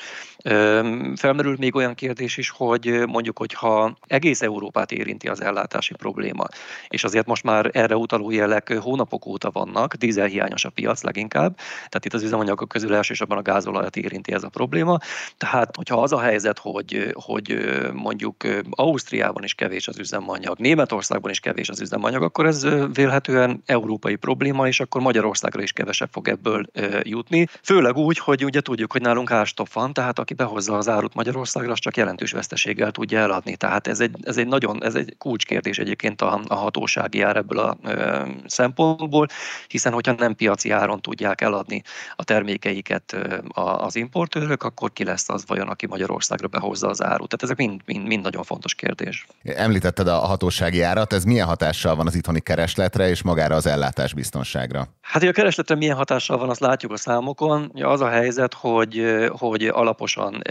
Felmerül 1.15 1.55
még 1.59 1.75
olyan 1.75 1.93
kérdés 1.93 2.34
is, 2.37 2.49
hogy 2.49 3.03
mondjuk, 3.07 3.37
hogyha 3.37 3.97
egész 4.07 4.41
Európát 4.41 4.91
érinti 4.91 5.27
az 5.27 5.41
ellátási 5.41 5.93
probléma, 5.93 6.45
és 6.87 7.03
azért 7.03 7.27
most 7.27 7.43
már 7.43 7.69
erre 7.73 7.95
utaló 7.95 8.31
jelek 8.31 8.73
hónapok 8.73 9.25
óta 9.25 9.51
vannak, 9.51 9.93
dízelhiányos 9.93 10.65
a 10.65 10.69
piac 10.69 11.03
leginkább, 11.03 11.55
tehát 11.55 12.05
itt 12.05 12.13
az 12.13 12.23
üzemanyagok 12.23 12.67
közül 12.67 12.95
elsősorban 12.95 13.37
a 13.37 13.41
gázolajat 13.41 13.95
érinti 13.95 14.33
ez 14.33 14.43
a 14.43 14.49
probléma. 14.49 14.97
Tehát, 15.37 15.75
hogyha 15.75 16.01
az 16.01 16.11
a 16.11 16.19
helyzet, 16.19 16.59
hogy, 16.59 17.11
hogy 17.13 17.57
mondjuk 17.93 18.35
Ausztriában 18.69 19.43
is 19.43 19.53
kevés 19.53 19.87
az 19.87 19.99
üzemanyag, 19.99 20.57
Németországban 20.59 21.31
is 21.31 21.39
kevés 21.39 21.69
az 21.69 21.81
üzemanyag, 21.81 22.21
akkor 22.21 22.45
ez 22.45 22.67
vélhetően 22.93 23.63
európai 23.65 24.15
probléma, 24.15 24.67
és 24.67 24.79
akkor 24.79 25.01
Magyarországra 25.01 25.61
is 25.61 25.71
kevesebb 25.71 26.09
fog 26.11 26.27
ebből 26.27 26.65
jutni. 27.03 27.47
Főleg 27.63 27.97
úgy, 27.97 28.17
hogy 28.17 28.45
ugye 28.45 28.61
tudjuk, 28.61 28.91
hogy 28.91 29.01
nálunk 29.01 29.31
árstop 29.31 29.73
van, 29.73 29.93
tehát 29.93 30.19
aki 30.19 30.33
behozza 30.33 30.77
az 30.77 30.89
árut 30.89 31.13
Magyarországra, 31.13 31.71
az 31.71 31.79
csak 31.79 31.97
jelentős 31.97 32.24
veszteséggel 32.31 32.91
tudja 32.91 33.19
eladni. 33.19 33.55
Tehát 33.55 33.87
ez 33.87 33.99
egy, 33.99 34.15
ez 34.23 34.37
egy 34.37 34.47
nagyon, 34.47 34.83
ez 34.83 34.95
egy 34.95 35.15
kulcskérdés 35.17 35.77
egyébként 35.77 36.21
a, 36.21 36.41
a 36.47 36.55
hatósági 36.55 37.21
ár 37.21 37.35
ebből 37.35 37.59
a 37.59 37.77
ö, 37.83 38.21
szempontból, 38.45 39.27
hiszen 39.67 39.93
hogyha 39.93 40.13
nem 40.17 40.35
piaci 40.35 40.69
áron 40.69 41.01
tudják 41.01 41.41
eladni 41.41 41.81
a 42.15 42.23
termékeiket 42.23 43.13
ö, 43.13 43.37
az 43.53 43.95
importőrök, 43.95 44.63
akkor 44.63 44.93
ki 44.93 45.03
lesz 45.03 45.29
az 45.29 45.43
vajon, 45.47 45.67
aki 45.67 45.87
Magyarországra 45.87 46.47
behozza 46.47 46.87
az 46.87 47.03
árut. 47.03 47.29
Tehát 47.29 47.43
ezek 47.43 47.57
mind, 47.57 47.81
mind, 47.85 48.07
mind 48.07 48.23
nagyon 48.23 48.43
fontos 48.43 48.75
kérdés. 48.75 49.27
Említetted 49.43 50.07
a 50.07 50.17
hatósági 50.17 50.81
árat, 50.81 51.13
ez 51.13 51.23
milyen 51.23 51.47
hatással 51.47 51.95
van 51.95 52.07
az 52.07 52.15
itthoni 52.15 52.39
keresletre 52.39 53.09
és 53.09 53.23
magára 53.23 53.55
az 53.55 53.65
ellátás 53.65 54.13
biztonságra? 54.13 54.87
Hát, 55.01 55.23
a 55.23 55.31
keresletre 55.31 55.75
milyen 55.75 55.95
hatással 55.95 56.37
van, 56.37 56.49
azt 56.49 56.59
látjuk 56.59 56.91
a 56.91 56.97
számokon. 56.97 57.71
Az 57.81 58.01
a 58.01 58.09
helyzet, 58.09 58.53
hogy, 58.53 59.25
hogy 59.37 59.63
alaposan 59.65 60.41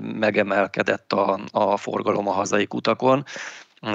megemelkedett 0.00 1.12
a, 1.16 1.38
a 1.54 1.76
forgalom 1.78 2.28
a 2.28 2.34
hazai 2.40 2.66
kutakon 2.66 3.24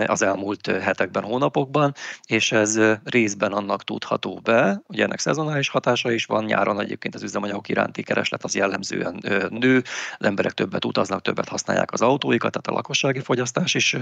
az 0.05 0.21
elmúlt 0.21 0.67
hetekben, 0.67 1.23
hónapokban, 1.23 1.93
és 2.25 2.51
ez 2.51 2.79
részben 3.03 3.51
annak 3.51 3.83
tudható 3.83 4.39
be, 4.43 4.81
ugye 4.87 5.03
ennek 5.03 5.19
szezonális 5.19 5.69
hatása 5.69 6.11
is 6.11 6.25
van, 6.25 6.43
nyáron 6.43 6.79
egyébként 6.79 7.15
az 7.15 7.23
üzemanyagok 7.23 7.69
iránti 7.69 8.03
kereslet 8.03 8.43
az 8.43 8.55
jellemzően 8.55 9.19
nő, 9.49 9.83
az 10.17 10.25
emberek 10.25 10.51
többet 10.51 10.85
utaznak, 10.85 11.21
többet 11.21 11.49
használják 11.49 11.91
az 11.91 12.01
autóikat, 12.01 12.51
tehát 12.51 12.67
a 12.67 12.71
lakossági 12.71 13.19
fogyasztás 13.19 13.73
is 13.73 13.97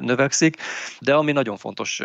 növekszik, 0.00 0.56
de 1.00 1.14
ami 1.14 1.32
nagyon 1.32 1.56
fontos 1.56 2.02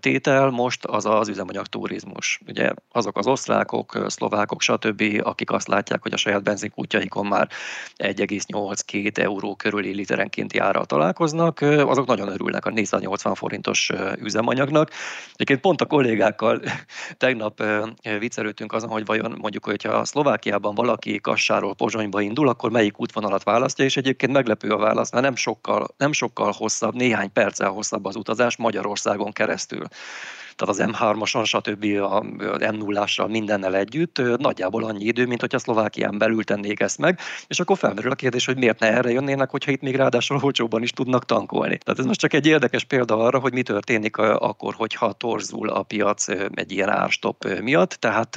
tétel 0.00 0.50
most 0.50 0.84
az 0.84 1.06
az 1.06 1.28
üzemanyag 1.28 1.66
turizmus. 1.66 2.40
Ugye 2.46 2.70
azok 2.92 3.18
az 3.18 3.26
osztrákok, 3.26 4.04
szlovákok, 4.06 4.60
stb., 4.60 5.02
akik 5.22 5.50
azt 5.50 5.68
látják, 5.68 6.02
hogy 6.02 6.12
a 6.12 6.16
saját 6.16 6.42
benzinkútjaikon 6.42 7.26
már 7.26 7.48
1,8-2 7.96 9.18
euró 9.18 9.56
körüli 9.56 9.94
literenkénti 9.94 10.58
árral 10.58 10.84
találkoznak, 10.84 11.60
azok 11.60 12.06
nagyon 12.06 12.28
örülnek 12.34 12.66
a 12.66 12.70
480 12.70 13.34
forintos 13.34 13.90
üzemanyagnak. 14.18 14.90
Egyébként 15.32 15.60
pont 15.60 15.80
a 15.80 15.86
kollégákkal 15.86 16.60
tegnap 17.16 17.62
viccelődtünk 18.18 18.72
azon, 18.72 18.90
hogy 18.90 19.04
vajon 19.04 19.36
mondjuk, 19.40 19.64
hogyha 19.64 19.92
a 19.92 20.04
Szlovákiában 20.04 20.74
valaki 20.74 21.20
Kassáról 21.20 21.74
Pozsonyba 21.74 22.20
indul, 22.20 22.48
akkor 22.48 22.70
melyik 22.70 23.00
útvonalat 23.00 23.42
választja, 23.42 23.84
és 23.84 23.96
egyébként 23.96 24.32
meglepő 24.32 24.68
a 24.68 24.76
válasz, 24.76 25.12
mert 25.12 25.24
nem 25.24 25.36
sokkal, 25.36 25.86
nem 25.96 26.12
sokkal 26.12 26.52
hosszabb, 26.56 26.94
néhány 26.94 27.32
perccel 27.32 27.70
hosszabb 27.70 28.04
az 28.04 28.16
utazás 28.16 28.56
Magyarországon 28.56 29.32
keresztül 29.32 29.86
tehát 30.56 30.74
az 30.74 30.84
M3-ason, 30.98 31.44
stb. 31.44 31.84
a 32.02 32.20
m 32.72 32.76
0 32.76 33.06
mindennel 33.26 33.76
együtt 33.76 34.22
nagyjából 34.36 34.84
annyi 34.84 35.04
idő, 35.04 35.26
mint 35.26 35.40
hogyha 35.40 35.58
Szlovákián 35.58 36.18
belül 36.18 36.44
tennék 36.44 36.80
ezt 36.80 36.98
meg, 36.98 37.18
és 37.46 37.60
akkor 37.60 37.78
felmerül 37.78 38.10
a 38.10 38.14
kérdés, 38.14 38.46
hogy 38.46 38.56
miért 38.56 38.78
ne 38.78 38.92
erre 38.92 39.10
jönnének, 39.10 39.50
hogyha 39.50 39.70
itt 39.70 39.80
még 39.80 39.96
ráadásul 39.96 40.38
olcsóban 40.40 40.82
is 40.82 40.90
tudnak 40.90 41.24
tankolni. 41.24 41.78
Tehát 41.78 41.98
ez 41.98 42.06
most 42.06 42.20
csak 42.20 42.32
egy 42.32 42.46
érdekes 42.46 42.84
példa 42.84 43.16
arra, 43.16 43.38
hogy 43.38 43.52
mi 43.52 43.62
történik 43.62 44.16
akkor, 44.16 44.74
hogyha 44.74 45.12
torzul 45.12 45.68
a 45.68 45.82
piac 45.82 46.28
egy 46.54 46.72
ilyen 46.72 46.88
árstop 46.88 47.60
miatt, 47.62 47.90
tehát 47.90 48.36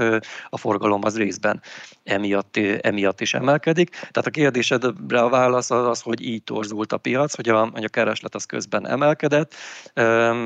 a 0.50 0.58
forgalom 0.58 1.02
az 1.04 1.18
részben 1.18 1.62
emiatt, 2.04 2.58
emiatt 2.82 3.22
is 3.22 3.34
emelkedik. 3.34 3.90
Tehát 3.90 4.26
a 4.26 4.30
kérdésedre 4.30 5.20
a 5.20 5.30
válasz 5.30 5.72
az, 5.72 5.88
az 5.88 6.02
hogy 6.02 6.22
így 6.22 6.44
torzult 6.44 6.94
a 6.94 6.98
piac, 6.98 7.36
hogy 7.36 7.50
a, 7.50 7.70
hogy 7.74 7.84
a 7.84 7.90
kereslet 7.90 8.36
az 8.36 8.46
közben 8.46 8.88
emelkedett, 8.88 9.54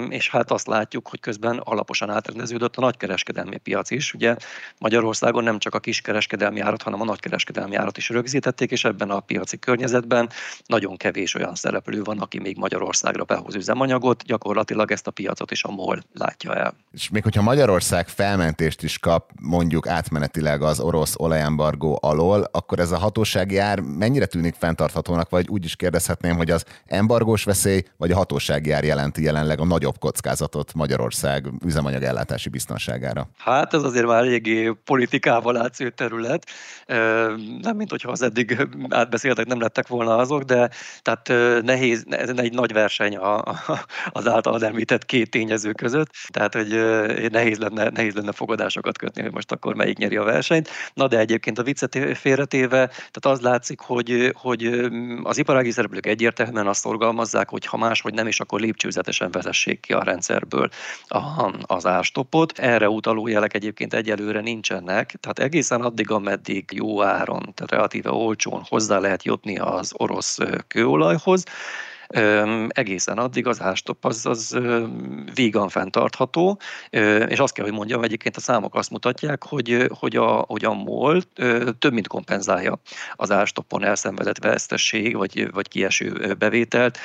és 0.10 0.30
hát 0.30 0.52
azt 0.52 0.68
látjuk, 0.68 1.08
hogy 1.08 1.20
közben 1.20 1.61
alaposan 1.64 2.10
átrendeződött 2.10 2.76
a 2.76 2.82
nagykereskedelmi 2.82 3.58
piac 3.58 3.92
is. 3.92 4.14
Ugye 4.14 4.36
Magyarországon 4.78 5.44
nem 5.44 5.60
csak 5.60 5.76
a 5.76 5.80
kiskereskedelmi 5.80 6.60
árat, 6.60 6.82
hanem 6.82 7.02
a 7.02 7.06
nagykereskedelmi 7.06 7.76
árat 7.76 7.98
is 7.98 8.10
rögzítették, 8.10 8.72
és 8.72 8.86
ebben 8.86 9.10
a 9.10 9.20
piaci 9.20 9.60
környezetben 9.60 10.30
nagyon 10.66 10.98
kevés 10.98 11.36
olyan 11.36 11.56
szereplő 11.56 12.02
van, 12.02 12.20
aki 12.20 12.40
még 12.40 12.58
Magyarországra 12.58 13.24
behoz 13.24 13.56
üzemanyagot, 13.56 14.24
gyakorlatilag 14.24 14.92
ezt 14.92 15.08
a 15.08 15.12
piacot 15.12 15.52
is 15.52 15.64
a 15.64 15.72
MOL 15.72 16.04
látja 16.14 16.56
el. 16.56 16.74
És 16.92 17.10
még 17.10 17.24
hogyha 17.24 17.42
Magyarország 17.42 18.08
felmentést 18.08 18.84
is 18.84 19.00
kap 19.00 19.30
mondjuk 19.42 19.88
átmenetileg 19.88 20.62
az 20.62 20.80
orosz 20.80 21.14
olajembargó 21.18 22.00
alól, 22.02 22.48
akkor 22.52 22.80
ez 22.80 22.92
a 22.92 22.98
hatósági 22.98 23.58
ár 23.58 23.80
mennyire 23.80 24.26
tűnik 24.26 24.56
fenntarthatónak, 24.56 25.30
vagy 25.30 25.48
úgy 25.48 25.66
is 25.66 25.76
kérdezhetném, 25.76 26.36
hogy 26.36 26.52
az 26.52 26.66
embargós 26.86 27.44
veszély, 27.44 27.84
vagy 27.98 28.12
a 28.12 28.16
hatósági 28.16 28.72
ár 28.72 28.84
jelenti 28.84 29.24
jelenleg 29.24 29.60
a 29.60 29.66
nagyobb 29.66 30.00
kockázatot 30.00 30.74
Magyarország 30.74 31.51
üzemanyag 31.66 32.04
ellátási 32.04 32.50
biztonságára? 32.50 33.30
Hát 33.38 33.74
ez 33.74 33.84
azért 33.84 34.06
már 34.06 34.18
eléggé 34.18 34.74
politikával 34.86 35.58
átsző 35.58 35.90
terület. 35.90 36.46
Nem, 37.62 37.76
mint 37.76 37.90
hogyha 37.90 38.12
az 38.12 38.22
eddig 38.22 38.68
átbeszéltek, 38.90 39.46
nem 39.46 39.60
lettek 39.60 39.88
volna 39.88 40.18
azok, 40.18 40.44
de 40.44 40.70
tehát 41.02 41.28
nehéz, 41.64 42.06
ez 42.10 42.30
egy 42.30 42.54
nagy 42.54 42.74
verseny 42.74 43.18
az 44.12 44.28
általad 44.28 44.64
említett 44.64 45.06
két 45.06 45.30
tényező 45.30 45.72
között, 45.72 46.10
tehát 46.28 46.54
hogy 46.54 46.68
nehéz 47.32 47.58
lenne, 47.58 47.90
nehéz 47.90 48.14
lenne 48.14 48.32
fogadásokat 48.32 48.98
kötni, 48.98 49.22
hogy 49.22 49.32
most 49.32 49.52
akkor 49.52 49.76
melyik 49.76 49.98
nyeri 49.98 50.16
a 50.16 50.24
versenyt. 50.24 50.70
Na 50.94 51.08
de 51.08 51.18
egyébként 51.18 51.60
a 51.60 51.64
viccet 51.64 52.18
félretéve, 52.18 52.88
tehát 52.88 53.22
az 53.22 53.40
látszik, 53.40 53.80
hogy, 53.80 54.34
hogy 54.34 54.90
az 55.24 55.38
iparági 55.38 55.72
szereplők 55.72 56.06
egyértelműen 56.06 56.68
azt 56.68 56.80
szorgalmazzák, 56.80 57.50
hogy 57.50 57.66
ha 57.66 57.78
máshogy 57.78 58.14
nem 58.14 58.28
is, 58.28 58.40
akkor 58.40 58.60
lépcsőzetesen 58.60 59.32
vezessék 59.32 59.80
ki 59.80 59.94
a 59.94 60.04
rendszerből 60.04 60.70
a, 61.08 61.18
az 61.62 61.86
árstopot. 61.86 62.60
Erre 62.60 62.90
utaló 62.90 63.28
jelek 63.28 63.54
egyébként 63.54 63.94
egyelőre 63.94 64.42
nincsenek, 64.42 65.16
tehát 65.20 65.40
egészen 65.40 65.82
addig, 65.82 66.12
ameddig 66.12 66.70
jó 66.74 67.04
áron, 67.04 67.42
tehát 67.54 67.72
relatíve 67.72 68.12
olcsón 68.12 68.64
hozzá 68.68 69.00
lehet 69.00 69.24
jutni 69.24 69.58
az 69.58 69.94
orosz 69.98 70.38
kőolajhoz, 70.68 71.44
egészen 72.68 73.18
addig 73.18 73.48
az 73.48 73.62
ástop 73.62 74.06
az, 74.06 74.26
az 74.26 74.60
vígan 75.34 75.70
fenntartható, 75.70 76.60
és 77.28 77.40
azt 77.40 77.54
kell, 77.54 77.66
hogy 77.66 77.74
mondjam, 77.74 78.04
egyébként 78.04 78.38
a 78.38 78.40
számok 78.40 78.76
azt 78.76 78.90
mutatják, 78.90 79.44
hogy, 79.44 79.88
hogy, 80.00 80.16
a, 80.16 80.28
hogy 80.48 80.66
a 80.66 80.74
MOL 80.74 81.22
több 81.80 81.94
mint 81.94 82.08
kompenzálja 82.08 82.80
az 83.16 83.32
ástopon 83.32 83.84
elszenvedett 83.84 84.38
vesztesség, 84.38 85.16
vagy, 85.16 85.52
vagy 85.52 85.68
kieső 85.68 86.36
bevételt 86.40 86.98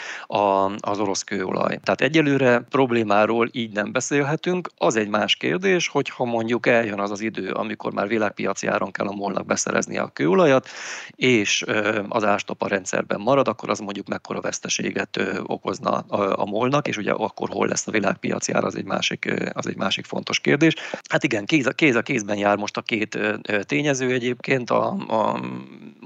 az 0.78 0.98
orosz 0.98 1.22
kőolaj. 1.22 1.78
Tehát 1.82 2.00
egyelőre 2.00 2.58
problémáról 2.58 3.48
így 3.52 3.72
nem 3.72 3.92
beszélhetünk. 3.92 4.68
Az 4.76 4.96
egy 4.96 5.08
más 5.08 5.36
kérdés, 5.36 5.88
hogy 5.88 6.08
ha 6.08 6.24
mondjuk 6.24 6.66
eljön 6.66 7.00
az 7.00 7.10
az 7.10 7.20
idő, 7.20 7.50
amikor 7.50 7.92
már 7.92 8.08
világpiaci 8.08 8.66
áron 8.66 8.90
kell 8.90 9.06
a 9.06 9.14
molnak 9.14 9.46
beszerezni 9.46 9.98
a 9.98 10.10
kőolajat, 10.12 10.68
és 11.10 11.64
az 12.08 12.24
ástop 12.24 12.62
a 12.62 12.68
rendszerben 12.68 13.20
marad, 13.20 13.48
akkor 13.48 13.70
az 13.70 13.78
mondjuk 13.78 14.06
mekkora 14.08 14.40
veszteség 14.40 14.95
veszteséget 14.96 15.42
okozna 15.46 15.90
a, 15.90 16.44
molnak, 16.44 16.88
és 16.88 16.96
ugye 16.96 17.12
akkor 17.12 17.48
hol 17.48 17.68
lesz 17.68 17.86
a 17.86 17.90
világpiaci 17.90 18.52
ár, 18.52 18.64
az 18.64 18.76
egy 18.76 18.84
másik, 18.84 19.50
az 19.52 19.66
egy 19.66 19.76
másik 19.76 20.04
fontos 20.04 20.40
kérdés. 20.40 20.74
Hát 21.08 21.24
igen, 21.24 21.44
kéz 21.44 21.66
a, 21.66 21.72
kéz 21.72 21.94
a 21.94 22.02
kézben 22.02 22.36
jár 22.36 22.56
most 22.56 22.76
a 22.76 22.82
két 22.82 23.18
tényező 23.62 24.12
egyébként, 24.12 24.70
a, 24.70 24.86
a 25.08 25.40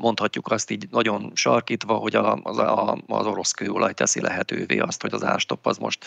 mondhatjuk 0.00 0.50
azt 0.50 0.71
így 0.71 0.87
nagyon 0.90 1.30
sarkítva, 1.35 1.95
hogy 1.95 2.14
az, 2.14 2.59
az 3.07 3.26
orosz 3.26 3.50
kőolaj 3.50 3.92
teszi 3.92 4.21
lehetővé 4.21 4.78
azt, 4.78 5.02
hogy 5.02 5.14
az 5.14 5.25
árstopp 5.25 5.66
az 5.66 5.76
most 5.76 6.04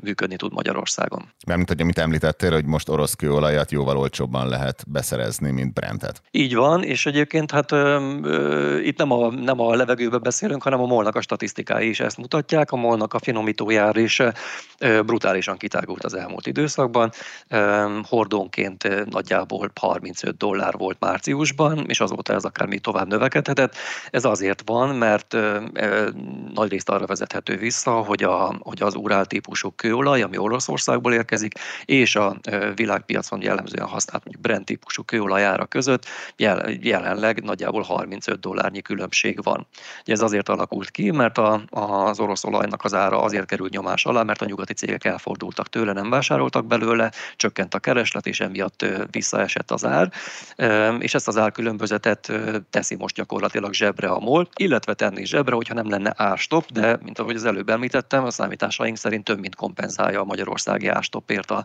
működni 0.00 0.36
tud 0.36 0.52
Magyarországon. 0.52 1.32
Mert 1.46 1.58
mint 1.58 1.80
amit 1.80 1.98
említettél, 1.98 2.52
hogy 2.52 2.64
most 2.64 2.88
orosz 2.88 3.14
kőolajat 3.14 3.70
jóval 3.70 3.96
olcsóbban 3.96 4.48
lehet 4.48 4.84
beszerezni, 4.88 5.50
mint 5.50 5.72
Brentet. 5.72 6.22
Így 6.30 6.54
van, 6.54 6.82
és 6.82 7.06
egyébként 7.06 7.50
hát 7.50 7.72
ö, 7.72 8.16
ö, 8.22 8.78
itt 8.78 8.98
nem 8.98 9.12
a, 9.12 9.30
nem 9.30 9.60
a 9.60 9.74
levegőbe 9.74 10.18
beszélünk, 10.18 10.62
hanem 10.62 10.80
a 10.80 10.86
molnak 10.86 11.16
a 11.16 11.20
statisztikái 11.20 11.88
is 11.88 12.00
ezt 12.00 12.16
mutatják. 12.16 12.72
A 12.72 12.76
molnak 12.76 13.14
a 13.14 13.18
finomítójár 13.18 13.96
is 13.96 14.22
ö, 14.78 15.02
brutálisan 15.02 15.56
kitágult 15.56 16.04
az 16.04 16.14
elmúlt 16.14 16.46
időszakban. 16.46 17.10
Ö, 17.48 17.86
hordónként 18.02 19.04
nagyjából 19.10 19.70
35 19.80 20.36
dollár 20.36 20.76
volt 20.76 20.96
márciusban, 21.00 21.84
és 21.88 22.00
azóta 22.00 22.32
ez 22.32 22.44
akár 22.44 22.68
még 22.68 22.80
tovább 22.80 22.97
növekedhetett. 23.06 23.74
Ez 24.10 24.24
azért 24.24 24.62
van, 24.64 24.96
mert 24.96 25.34
ö, 25.34 25.64
ö, 25.72 26.08
nagy 26.54 26.70
részt 26.70 26.88
arra 26.88 27.06
vezethető 27.06 27.56
vissza, 27.56 27.90
hogy, 27.90 28.22
a, 28.22 28.56
hogy 28.60 28.82
az 28.82 28.94
urál 28.94 29.26
típusú 29.26 29.70
kőolaj, 29.70 30.22
ami 30.22 30.38
Oroszországból 30.38 31.12
érkezik, 31.12 31.52
és 31.84 32.16
a 32.16 32.36
világpiacon 32.74 33.42
jellemzően 33.42 33.86
használt 33.86 34.24
mondjuk 34.24 34.44
Brent 34.44 34.64
típusú 34.64 35.02
kőolajára 35.02 35.66
között 35.66 36.06
jelenleg 36.80 37.42
nagyjából 37.42 37.82
35 37.82 38.40
dollárnyi 38.40 38.82
különbség 38.82 39.42
van. 39.42 39.66
Ugye 40.02 40.12
ez 40.12 40.20
azért 40.20 40.48
alakult 40.48 40.90
ki, 40.90 41.10
mert 41.10 41.38
a, 41.38 41.62
az 41.70 42.20
orosz 42.20 42.44
olajnak 42.44 42.84
az 42.84 42.94
ára 42.94 43.22
azért 43.22 43.46
került 43.46 43.72
nyomás 43.72 44.04
alá, 44.04 44.22
mert 44.22 44.42
a 44.42 44.44
nyugati 44.44 44.72
cégek 44.72 45.04
elfordultak 45.04 45.68
tőle, 45.68 45.92
nem 45.92 46.10
vásároltak 46.10 46.66
belőle, 46.66 47.12
csökkent 47.36 47.74
a 47.74 47.78
kereslet, 47.78 48.26
és 48.26 48.40
emiatt 48.40 48.84
visszaesett 49.10 49.70
az 49.70 49.84
ár, 49.84 50.12
és 50.98 51.14
ezt 51.14 51.28
az 51.28 51.36
árkülönbözetet 51.36 52.32
teszi 52.88 53.00
most 53.00 53.14
gyakorlatilag 53.14 53.72
zsebre 53.72 54.08
a 54.08 54.18
MOL, 54.18 54.48
illetve 54.56 54.94
tenni 54.94 55.24
zsebre, 55.24 55.54
hogyha 55.54 55.74
nem 55.74 55.88
lenne 55.88 56.14
árstop, 56.16 56.72
de 56.72 56.98
mint 57.02 57.18
ahogy 57.18 57.36
az 57.36 57.44
előbb 57.44 57.68
említettem, 57.68 58.24
a 58.24 58.30
számításaink 58.30 58.96
szerint 58.96 59.24
több 59.24 59.40
mint 59.40 59.54
kompenzálja 59.54 60.20
a 60.20 60.24
magyarországi 60.24 60.86
árstopért 60.86 61.50
a 61.50 61.64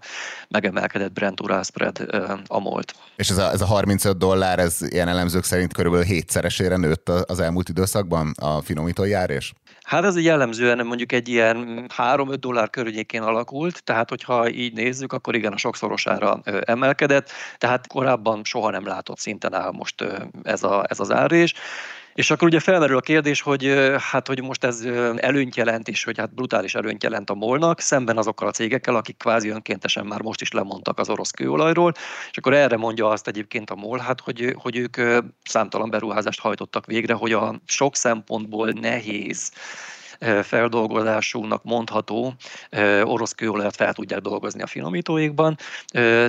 megemelkedett 0.50 1.12
Brent 1.12 1.42
Ural 1.42 1.64
spread 1.64 2.08
a 2.48 2.60
MOL-t. 2.60 2.96
És 3.16 3.30
ez 3.30 3.38
a, 3.38 3.52
ez 3.52 3.62
a 3.62 3.66
35 3.66 4.18
dollár, 4.18 4.60
ez 4.60 4.78
ilyen 4.82 5.08
elemzők 5.08 5.44
szerint 5.44 5.74
körülbelül 5.74 6.06
hétszeresére 6.06 6.78
nőtt 6.78 7.10
az 7.10 7.40
elmúlt 7.40 7.70
időszakban 7.70 8.32
a 8.42 8.62
finomítójárés? 8.62 9.54
Hát 9.84 10.04
ez 10.04 10.22
jellemzően 10.22 10.86
mondjuk 10.86 11.12
egy 11.12 11.28
ilyen 11.28 11.86
3-5 11.98 12.36
dollár 12.40 12.70
környékén 12.70 13.22
alakult, 13.22 13.84
tehát 13.84 14.10
hogyha 14.10 14.50
így 14.50 14.74
nézzük, 14.74 15.14
akkor 15.14 15.36
igen, 15.36 15.54
a 15.54 15.58
sokszorosára 15.58 16.42
emelkedett, 16.44 17.30
tehát 17.58 17.88
korábban 17.88 18.44
soha 18.44 18.70
nem 18.70 18.86
látott 18.86 19.18
szinten 19.18 19.54
áll 19.54 19.72
most 19.72 20.06
ez, 20.44 20.64
a, 20.64 20.84
ez 20.88 21.00
az 21.00 21.12
árés. 21.12 21.54
És 22.14 22.32
akkor 22.32 22.48
ugye 22.48 22.60
felmerül 22.60 22.98
a 22.98 23.02
kérdés, 23.02 23.42
hogy 23.42 23.74
hát, 24.12 24.28
hogy 24.28 24.42
most 24.42 24.64
ez 24.64 24.82
előnyt 25.16 25.56
jelent, 25.56 25.88
és 25.88 26.04
hogy 26.04 26.18
hát 26.18 26.34
brutális 26.34 26.76
előnyt 26.76 27.04
jelent 27.04 27.30
a 27.30 27.34
molnak, 27.34 27.80
szemben 27.80 28.18
azokkal 28.18 28.48
a 28.48 28.52
cégekkel, 28.52 28.96
akik 28.96 29.18
kvázi 29.18 29.50
önkéntesen 29.50 30.06
már 30.06 30.22
most 30.22 30.42
is 30.42 30.52
lemondtak 30.52 31.00
az 31.00 31.10
orosz 31.10 31.32
kőolajról, 31.32 31.92
és 32.32 32.38
akkor 32.38 32.54
erre 32.54 32.78
mondja 32.78 33.10
azt 33.10 33.28
egyébként 33.28 33.70
a 33.70 33.76
MOL, 33.76 34.00
hát, 34.00 34.22
hogy, 34.22 34.56
hogy 34.58 34.78
ők 34.78 34.98
számtalan 35.44 35.90
beruházást 35.90 36.40
hajtottak 36.40 36.86
végre, 36.86 37.14
hogy 37.14 37.34
a 37.34 37.62
sok 37.66 37.96
szempontból 37.96 38.70
nehéz 38.70 39.52
feldolgozásúnak 40.44 41.64
mondható 41.64 42.34
orosz 43.04 43.32
kőolajat 43.32 43.76
fel 43.76 43.94
tudják 43.94 44.20
dolgozni 44.20 44.62
a 44.62 44.68
finomítóikban, 44.68 45.58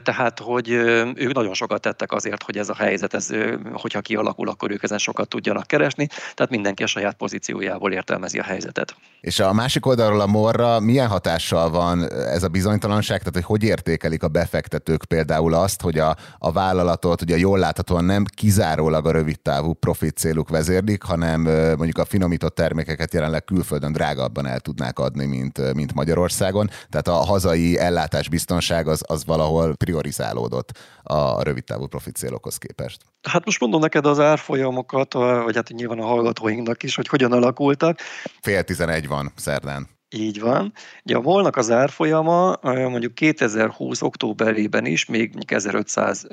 tehát 0.03 0.39
hogy 0.39 0.71
ők 1.15 1.33
nagyon 1.33 1.55
sokat 1.55 1.81
tettek 1.81 2.13
azért, 2.13 2.43
hogy 2.43 2.59
ez 2.59 2.69
a 2.69 2.75
helyzet, 2.75 3.15
ez, 3.15 3.31
hogyha 3.73 4.01
kialakul, 4.01 4.49
akkor 4.49 4.71
ők 4.71 4.83
ezen 4.83 4.99
sokat 4.99 5.29
tudjanak 5.29 5.67
keresni, 5.67 6.07
tehát 6.07 6.51
mindenki 6.51 6.83
a 6.83 6.87
saját 6.87 7.15
pozíciójából 7.15 7.93
értelmezi 7.93 8.39
a 8.39 8.43
helyzetet. 8.43 8.97
És 9.21 9.41
a 9.41 9.53
másik 9.53 9.87
oldalról 9.87 10.21
a 10.21 10.27
morra 10.27 10.81
milyen 10.81 11.09
hatással 11.09 11.71
van 11.71 12.11
ez 12.11 12.43
a 12.43 12.49
bizonytalanság, 12.49 13.19
tehát 13.19 13.35
hogy 13.35 13.45
hogy 13.45 13.63
értékelik 13.63 14.23
a 14.23 14.29
befektetők 14.29 15.05
például 15.05 15.55
azt, 15.55 15.81
hogy 15.81 15.99
a, 15.99 16.17
a 16.39 16.53
vállalatot 16.53 17.23
ugye 17.23 17.37
jól 17.39 17.59
láthatóan 17.59 18.05
nem 18.05 18.25
kizárólag 18.35 19.07
a 19.07 19.11
rövidtávú 19.11 19.73
profit 19.73 20.17
céluk 20.17 20.49
vezérlik, 20.49 21.03
hanem 21.03 21.41
mondjuk 21.77 21.99
a 21.99 22.05
finomított 22.05 22.55
termékeket 22.55 23.15
jelenleg 23.15 23.45
külföldön 23.45 23.84
külföldön 23.85 23.93
drágábban 23.93 24.47
el 24.47 24.61
tudnák 24.61 24.99
adni, 24.99 25.27
mint, 25.27 25.75
mint 25.75 25.95
Magyarországon. 25.95 26.71
Tehát 26.91 27.09
a 27.09 27.25
hazai 27.25 27.79
ellátásbiztonság 27.79 28.89
az, 28.89 29.03
az 29.07 29.25
valahol 29.25 29.77
priorizálódott 29.77 30.79
a 31.03 31.43
rövidtávú 31.43 31.87
profit 31.87 32.17
célokhoz 32.17 32.57
képest. 32.57 33.03
Hát 33.23 33.45
most 33.45 33.61
mondom 33.61 33.81
neked 33.81 34.07
az 34.07 34.21
árfolyamokat, 34.21 35.13
vagy 35.13 35.55
hát 35.55 35.69
nyilván 35.69 35.99
a 35.99 36.07
hallgatóinknak 36.07 36.83
is, 36.83 36.95
hogy 36.95 37.09
hogyan 37.09 37.33
alakultak. 37.33 37.99
Fél 38.41 38.63
tizenegy 38.63 39.09
van 39.09 39.33
szerdán. 39.37 39.89
Így 40.09 40.41
van. 40.41 40.73
Ugye 41.05 41.17
a 41.17 41.21
molnak 41.21 41.57
az 41.57 41.71
árfolyama 41.71 42.59
mondjuk 42.63 43.15
2020 43.15 44.03
októberében 44.03 44.87
is 44.87 45.05
még 45.05 45.35
1500 45.47 46.27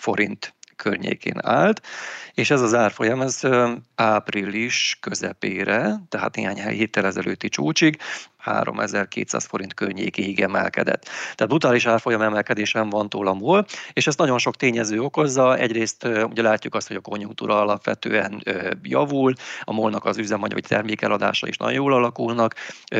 forint 0.00 0.56
környékén 0.78 1.38
állt, 1.42 1.82
és 2.34 2.50
ez 2.50 2.60
az 2.60 2.74
árfolyam 2.74 3.20
ez 3.20 3.40
április 3.94 4.98
közepére, 5.00 5.94
tehát 6.08 6.36
néhány 6.36 6.58
héttel 6.58 7.06
ezelőtti 7.06 7.48
csúcsig 7.48 7.98
3200 8.48 9.44
forint 9.44 9.74
környékéig 9.74 10.40
emelkedett. 10.40 11.02
Tehát 11.04 11.48
brutális 11.48 11.86
árfolyam 11.86 12.22
emelkedésen 12.22 12.88
van 12.88 13.08
túl 13.08 13.26
a 13.28 13.64
és 13.92 14.06
ezt 14.06 14.18
nagyon 14.18 14.38
sok 14.38 14.56
tényező 14.56 15.00
okozza. 15.00 15.56
Egyrészt 15.56 16.04
ugye 16.04 16.42
látjuk 16.42 16.74
azt, 16.74 16.86
hogy 16.88 16.96
a 16.96 17.00
konjunktúra 17.00 17.60
alapvetően 17.60 18.42
javul, 18.82 19.32
a 19.60 19.72
molnak 19.72 20.04
az 20.04 20.18
üzemanyag 20.18 20.52
vagy 20.52 20.68
termékeladása 20.68 21.48
is 21.48 21.56
nagyon 21.56 21.74
jól 21.74 21.92
alakulnak, 21.92 22.54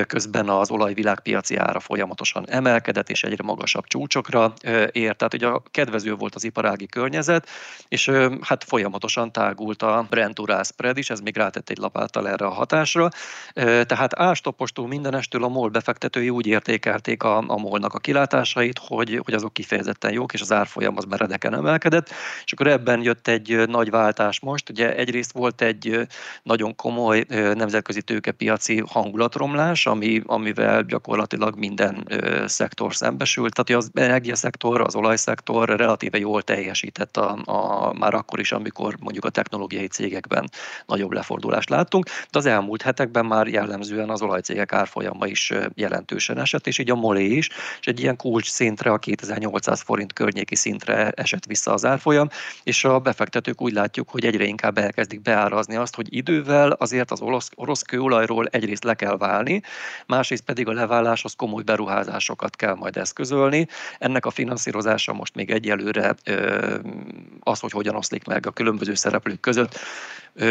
közben 0.06 0.48
az 0.48 0.70
olajvilágpiaci 0.70 1.56
ára 1.56 1.80
folyamatosan 1.80 2.50
emelkedett, 2.50 3.10
és 3.10 3.24
egyre 3.24 3.42
magasabb 3.42 3.86
csúcsokra 3.86 4.52
ér. 4.92 5.16
Tehát 5.16 5.34
ugye 5.34 5.46
a 5.46 5.62
kedvező 5.70 6.14
volt 6.14 6.34
az 6.34 6.44
iparági 6.44 6.86
környezet, 6.86 7.48
és 7.88 8.10
hát 8.40 8.64
folyamatosan 8.64 9.32
tágult 9.32 9.82
a 9.82 10.06
Brent 10.10 10.36
spread 10.62 10.98
is, 10.98 11.10
ez 11.10 11.20
még 11.20 11.36
rátett 11.36 11.70
egy 11.70 11.78
lapáttal 11.78 12.28
erre 12.28 12.46
a 12.46 12.50
hatásra. 12.50 13.08
Tehát 13.54 14.18
ástopostól 14.18 14.86
mindenestől 14.86 15.37
keresztül 15.38 15.56
a 15.56 15.60
MOL 15.60 15.68
befektetői 15.68 16.30
úgy 16.30 16.46
értékelték 16.46 17.22
a, 17.22 17.36
a 17.36 17.56
MOL-nak 17.56 17.94
a 17.94 17.98
kilátásait, 17.98 18.78
hogy, 18.78 19.20
hogy 19.24 19.34
azok 19.34 19.52
kifejezetten 19.52 20.12
jók, 20.12 20.32
és 20.32 20.40
az 20.40 20.52
árfolyam 20.52 20.96
az 20.96 21.04
meredeken 21.04 21.54
emelkedett, 21.54 22.10
és 22.44 22.52
akkor 22.52 22.66
ebben 22.66 23.02
jött 23.02 23.28
egy 23.28 23.68
nagy 23.68 23.90
váltás 23.90 24.40
most. 24.40 24.70
Ugye 24.70 24.96
egyrészt 24.96 25.32
volt 25.32 25.62
egy 25.62 26.06
nagyon 26.42 26.76
komoly 26.76 27.24
nemzetközi 27.54 28.02
tőkepiaci 28.02 28.82
hangulatromlás, 28.86 29.86
ami, 29.86 30.22
amivel 30.26 30.82
gyakorlatilag 30.82 31.58
minden 31.58 32.08
szektor 32.46 32.94
szembesült, 32.94 33.54
tehát 33.54 33.82
az 33.82 33.90
energiaszektor, 33.94 34.80
az 34.80 34.94
olajszektor 34.94 35.68
relatíve 35.68 36.18
jól 36.18 36.42
teljesített 36.42 37.16
a, 37.16 37.38
a, 37.44 37.92
már 37.98 38.14
akkor 38.14 38.38
is, 38.40 38.52
amikor 38.52 38.96
mondjuk 39.00 39.24
a 39.24 39.30
technológiai 39.30 39.86
cégekben 39.86 40.48
nagyobb 40.86 41.12
lefordulást 41.12 41.68
láttunk, 41.68 42.04
de 42.04 42.38
az 42.38 42.46
elmúlt 42.46 42.82
hetekben 42.82 43.26
már 43.26 43.46
jellemzően 43.46 44.10
az 44.10 44.22
olajcégek 44.22 44.72
árfolyama 44.72 45.26
is 45.28 45.52
jelentősen 45.74 46.38
esett, 46.38 46.66
és 46.66 46.78
így 46.78 46.90
a 46.90 46.94
molé 46.94 47.24
is, 47.24 47.48
és 47.80 47.86
egy 47.86 48.00
ilyen 48.00 48.16
kulcs 48.16 48.50
szintre, 48.50 48.90
a 48.90 48.98
2800 48.98 49.80
forint 49.80 50.12
környéki 50.12 50.54
szintre 50.54 51.10
esett 51.10 51.44
vissza 51.44 51.72
az 51.72 51.84
árfolyam, 51.84 52.28
és 52.62 52.84
a 52.84 52.98
befektetők 52.98 53.62
úgy 53.62 53.72
látjuk, 53.72 54.10
hogy 54.10 54.24
egyre 54.24 54.44
inkább 54.44 54.78
elkezdik 54.78 55.20
beárazni 55.20 55.76
azt, 55.76 55.94
hogy 55.94 56.14
idővel 56.14 56.70
azért 56.70 57.10
az 57.10 57.20
orosz, 57.20 57.50
orosz 57.54 57.82
kőolajról 57.82 58.46
egyrészt 58.46 58.84
le 58.84 58.94
kell 58.94 59.16
válni, 59.16 59.62
másrészt 60.06 60.42
pedig 60.42 60.68
a 60.68 60.72
leváláshoz 60.72 61.34
komoly 61.36 61.62
beruházásokat 61.62 62.56
kell 62.56 62.74
majd 62.74 62.96
eszközölni. 62.96 63.66
Ennek 63.98 64.26
a 64.26 64.30
finanszírozása 64.30 65.12
most 65.12 65.34
még 65.34 65.50
egyelőre 65.50 66.14
az, 67.40 67.60
hogy 67.60 67.70
hogyan 67.70 67.96
oszlik 67.96 68.24
meg 68.24 68.46
a 68.46 68.50
különböző 68.50 68.94
szereplők 68.94 69.40
között, 69.40 69.78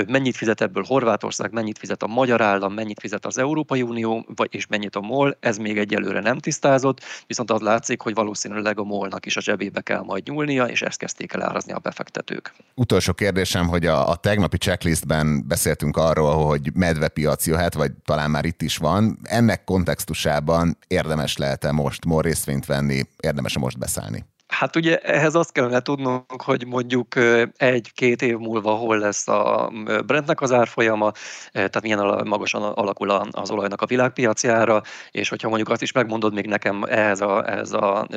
mennyit 0.08 0.36
fizet 0.36 0.62
ebből 0.62 0.84
Horvátország, 0.84 1.52
mennyit 1.52 1.78
fizet 1.78 2.04
a 2.04 2.08
magyar 2.08 2.42
állam, 2.42 2.74
mennyit 2.74 3.00
fizet 3.00 3.26
az 3.26 3.38
Európai 3.38 3.82
Unió, 3.82 4.26
vagy 4.36 4.48
és 4.58 4.68
mennyit 4.68 4.96
a 4.96 5.02
MOL, 5.02 5.38
ez 5.40 5.58
még 5.58 5.78
egyelőre 5.78 6.20
nem 6.20 6.38
tisztázott, 6.38 7.02
viszont 7.28 7.52
az 7.52 7.62
látszik, 7.62 8.02
hogy 8.02 8.14
valószínűleg 8.14 8.80
a 8.80 8.84
MOL-nak 8.84 9.26
is 9.26 9.38
a 9.38 9.42
zsebébe 9.42 9.82
kell 9.82 10.02
majd 10.02 10.28
nyúlnia, 10.28 10.66
és 10.66 10.82
ezt 10.82 10.98
kezdték 10.98 11.34
el 11.34 11.44
árazni 11.44 11.74
a 11.74 11.80
befektetők. 11.80 12.54
Utolsó 12.76 13.14
kérdésem, 13.14 13.68
hogy 13.68 13.86
a, 13.86 14.10
a 14.10 14.16
tegnapi 14.16 14.58
checklistben 14.58 15.48
beszéltünk 15.48 15.98
arról, 15.98 16.46
hogy 16.46 16.72
medvepiac 16.74 17.48
jöhet, 17.48 17.74
vagy 17.74 17.92
talán 18.06 18.32
már 18.32 18.46
itt 18.46 18.62
is 18.62 18.78
van. 18.78 19.20
Ennek 19.24 19.64
kontextusában 19.64 20.78
érdemes 20.88 21.38
lehet-e 21.38 21.72
most 21.72 22.06
MOL 22.06 22.22
részvényt 22.22 22.66
venni, 22.66 23.02
érdemes-e 23.20 23.60
most 23.60 23.78
beszállni? 23.78 24.26
Hát 24.48 24.76
ugye 24.76 24.98
ehhez 24.98 25.36
azt 25.36 25.52
kellene 25.52 25.80
tudnunk, 25.80 26.42
hogy 26.42 26.66
mondjuk 26.66 27.16
egy-két 27.58 28.22
év 28.22 28.38
múlva 28.38 28.72
hol 28.72 28.98
lesz 28.98 29.28
a 29.28 29.72
Brentnek 30.06 30.42
az 30.42 30.52
árfolyama, 30.52 31.12
tehát 31.52 31.82
milyen 31.82 32.28
magasan 32.28 32.62
alakul 32.64 33.10
az 33.32 33.52
olajnak 33.52 33.82
a 33.82 33.86
világpiacjára, 33.86 34.82
és 35.12 35.30
hogyha 35.30 35.48
mondjuk 35.48 35.70
azt 35.70 35.82
is 35.82 35.92
megmondod 35.92 36.34
még 36.34 36.46
nekem 36.46 36.84
ehhez 36.84 37.22
a, 37.22 37.50
ehhez 37.50 37.74
a 37.74 38.08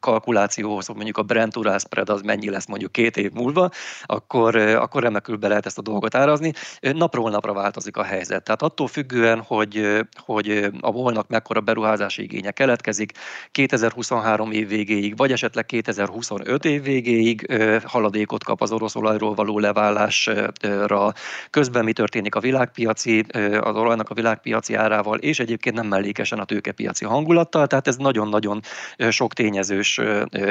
kalkulációhoz, 0.00 0.86
hogy 0.86 0.94
mondjuk 0.94 1.18
a 1.18 1.22
Brent 1.22 1.56
Urál 1.56 1.78
spread 1.78 2.08
az 2.08 2.20
mennyi 2.20 2.50
lesz 2.50 2.66
mondjuk 2.66 2.92
két 2.92 3.16
év 3.16 3.32
múlva, 3.32 3.70
akkor, 4.04 4.56
akkor 4.56 5.02
remekül 5.02 5.36
be 5.36 5.48
lehet 5.48 5.66
ezt 5.66 5.78
a 5.78 5.82
dolgot 5.82 6.14
árazni. 6.14 6.52
Napról 6.80 7.30
napra 7.30 7.52
változik 7.52 7.96
a 7.96 8.02
helyzet. 8.02 8.44
Tehát 8.44 8.62
attól 8.62 8.86
függően, 8.86 9.40
hogy, 9.40 9.98
hogy 10.24 10.70
a 10.80 10.92
volnak 10.92 11.28
mekkora 11.28 11.60
beruházási 11.60 12.22
igénye 12.22 12.50
keletkezik, 12.50 13.12
2023 13.50 14.50
év 14.50 14.68
végéig, 14.68 15.16
vagy 15.16 15.32
esetleg 15.32 15.61
2025 15.66 16.64
év 16.64 16.82
végéig 16.82 17.46
haladékot 17.84 18.44
kap 18.44 18.62
az 18.62 18.72
orosz 18.72 18.94
olajról 18.94 19.34
való 19.34 19.58
leválásra. 19.58 21.12
Közben 21.50 21.84
mi 21.84 21.92
történik 21.92 22.34
a 22.34 22.40
világpiaci, 22.40 23.24
az 23.60 23.76
olajnak 23.76 24.10
a 24.10 24.14
világpiaci 24.14 24.74
árával, 24.74 25.18
és 25.18 25.40
egyébként 25.40 25.76
nem 25.76 25.86
mellékesen 25.86 26.38
a 26.38 26.44
tőkepiaci 26.44 27.04
hangulattal, 27.04 27.66
tehát 27.66 27.88
ez 27.88 27.96
nagyon-nagyon 27.96 28.60
sok 29.08 29.32
tényezős 29.32 30.00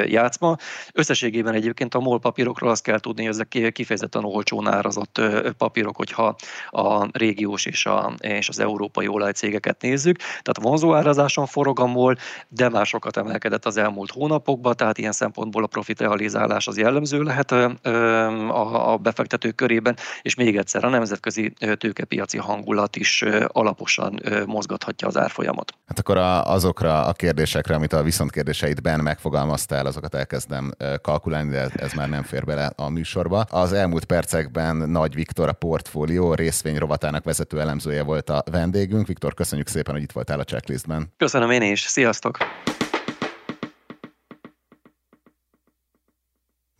játszma. 0.06 0.56
Összességében 0.92 1.54
egyébként 1.54 1.94
a 1.94 2.00
MOL 2.00 2.20
papírokról 2.20 2.70
azt 2.70 2.82
kell 2.82 2.98
tudni, 2.98 3.24
hogy 3.24 3.32
ezek 3.32 3.72
kifejezetten 3.72 4.24
olcsón 4.24 4.68
árazott 4.68 5.20
papírok, 5.56 5.96
hogyha 5.96 6.36
a 6.70 7.18
régiós 7.18 7.66
és, 7.66 7.86
a, 7.86 8.14
és 8.18 8.48
az 8.48 8.58
európai 8.58 9.08
olajcégeket 9.08 9.82
nézzük. 9.82 10.16
Tehát 10.16 10.60
vonzó 10.62 10.94
árazáson 10.94 11.46
forog 11.46 11.80
a 11.80 11.86
MOL, 11.86 12.16
de 12.48 12.68
már 12.68 12.86
sokat 12.86 13.16
emelkedett 13.16 13.66
az 13.66 13.76
elmúlt 13.76 14.10
hónapokban, 14.10 14.76
tehát 14.76 14.98
ilyen 15.02 15.14
szempontból 15.14 15.64
a 15.64 15.66
profit 15.66 16.00
realizálás 16.00 16.66
az 16.66 16.78
jellemző 16.78 17.22
lehet 17.22 17.52
a 17.52 18.98
befektetők 19.02 19.54
körében, 19.54 19.96
és 20.22 20.34
még 20.34 20.56
egyszer 20.56 20.84
a 20.84 20.88
nemzetközi 20.88 21.52
tőkepiaci 21.78 22.38
hangulat 22.38 22.96
is 22.96 23.24
alaposan 23.46 24.20
mozgathatja 24.46 25.08
az 25.08 25.16
árfolyamot. 25.16 25.74
Hát 25.86 25.98
akkor 25.98 26.16
a, 26.16 26.52
azokra 26.52 27.04
a 27.04 27.12
kérdésekre, 27.12 27.74
amit 27.74 27.92
a 27.92 28.02
viszont 28.02 28.30
kérdéseidben 28.30 29.00
megfogalmaztál, 29.00 29.86
azokat 29.86 30.14
elkezdem 30.14 30.72
kalkulálni, 31.02 31.50
de 31.50 31.68
ez 31.76 31.92
már 31.92 32.08
nem 32.08 32.22
fér 32.22 32.44
bele 32.44 32.72
a 32.76 32.88
műsorba. 32.88 33.40
Az 33.40 33.72
elmúlt 33.72 34.04
percekben 34.04 34.76
Nagy 34.76 35.14
Viktor, 35.14 35.48
a 35.48 35.52
portfólió 35.52 36.34
részvény 36.34 36.78
rovatának 36.78 37.24
vezető 37.24 37.60
elemzője 37.60 38.02
volt 38.02 38.30
a 38.30 38.42
vendégünk. 38.50 39.06
Viktor, 39.06 39.34
köszönjük 39.34 39.68
szépen, 39.68 39.94
hogy 39.94 40.02
itt 40.02 40.12
voltál 40.12 40.40
a 40.40 40.44
checklistben. 40.44 41.12
Köszönöm 41.16 41.50
én 41.50 41.62
is, 41.62 41.80
sziasztok! 41.80 42.38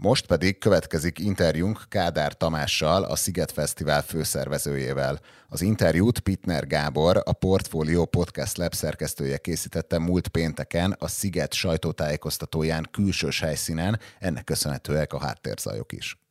Most 0.03 0.27
pedig 0.27 0.59
következik 0.59 1.19
interjúnk 1.19 1.85
Kádár 1.89 2.37
Tamással, 2.37 3.03
a 3.05 3.17
Sziget 3.17 3.53
Fesztivál 3.53 4.03
főszervezőjével. 4.03 5.21
Az 5.49 5.63
interjút 5.63 6.21
Pitner 6.21 6.67
Gábor, 6.67 7.23
a 7.25 7.33
Portfolio 7.33 8.05
Podcast 8.05 8.57
Lab 8.57 8.75
szerkesztője 8.75 9.39
készítette 9.39 9.99
múlt 9.99 10.29
pénteken 10.29 10.97
a 10.99 11.09
Sziget 11.09 11.55
sajtótájékoztatóján 11.55 12.89
külsős 12.91 13.41
helyszínen, 13.41 14.01
ennek 14.19 14.45
köszönhetőek 14.45 15.13
a 15.13 15.21
háttérzajok 15.21 15.93
is. 15.93 16.22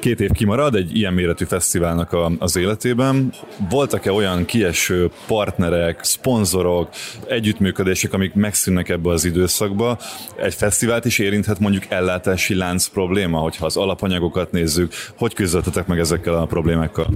Két 0.00 0.20
év 0.20 0.30
kimarad 0.30 0.74
egy 0.74 0.96
ilyen 0.96 1.12
méretű 1.12 1.44
fesztiválnak 1.44 2.12
a, 2.12 2.32
az 2.38 2.56
életében. 2.56 3.32
Voltak-e 3.70 4.12
olyan 4.12 4.44
kieső 4.44 5.10
partnerek, 5.26 6.04
szponzorok, 6.04 6.88
együttműködések, 7.26 8.12
amik 8.12 8.34
megszűnnek 8.34 8.88
ebbe 8.88 9.10
az 9.10 9.24
időszakba? 9.24 9.98
Egy 10.36 10.54
fesztivált 10.54 11.04
is 11.04 11.18
érinthet 11.18 11.58
mondjuk 11.58 11.84
ellátási 11.88 12.54
lánc 12.54 12.86
probléma, 12.86 13.38
hogyha 13.38 13.66
az 13.66 13.76
alapanyagokat 13.76 14.52
nézzük. 14.52 14.92
Hogy 15.16 15.34
küzdöttetek 15.34 15.86
meg 15.86 15.98
ezekkel 15.98 16.34
a 16.34 16.46
problémákkal? 16.46 17.08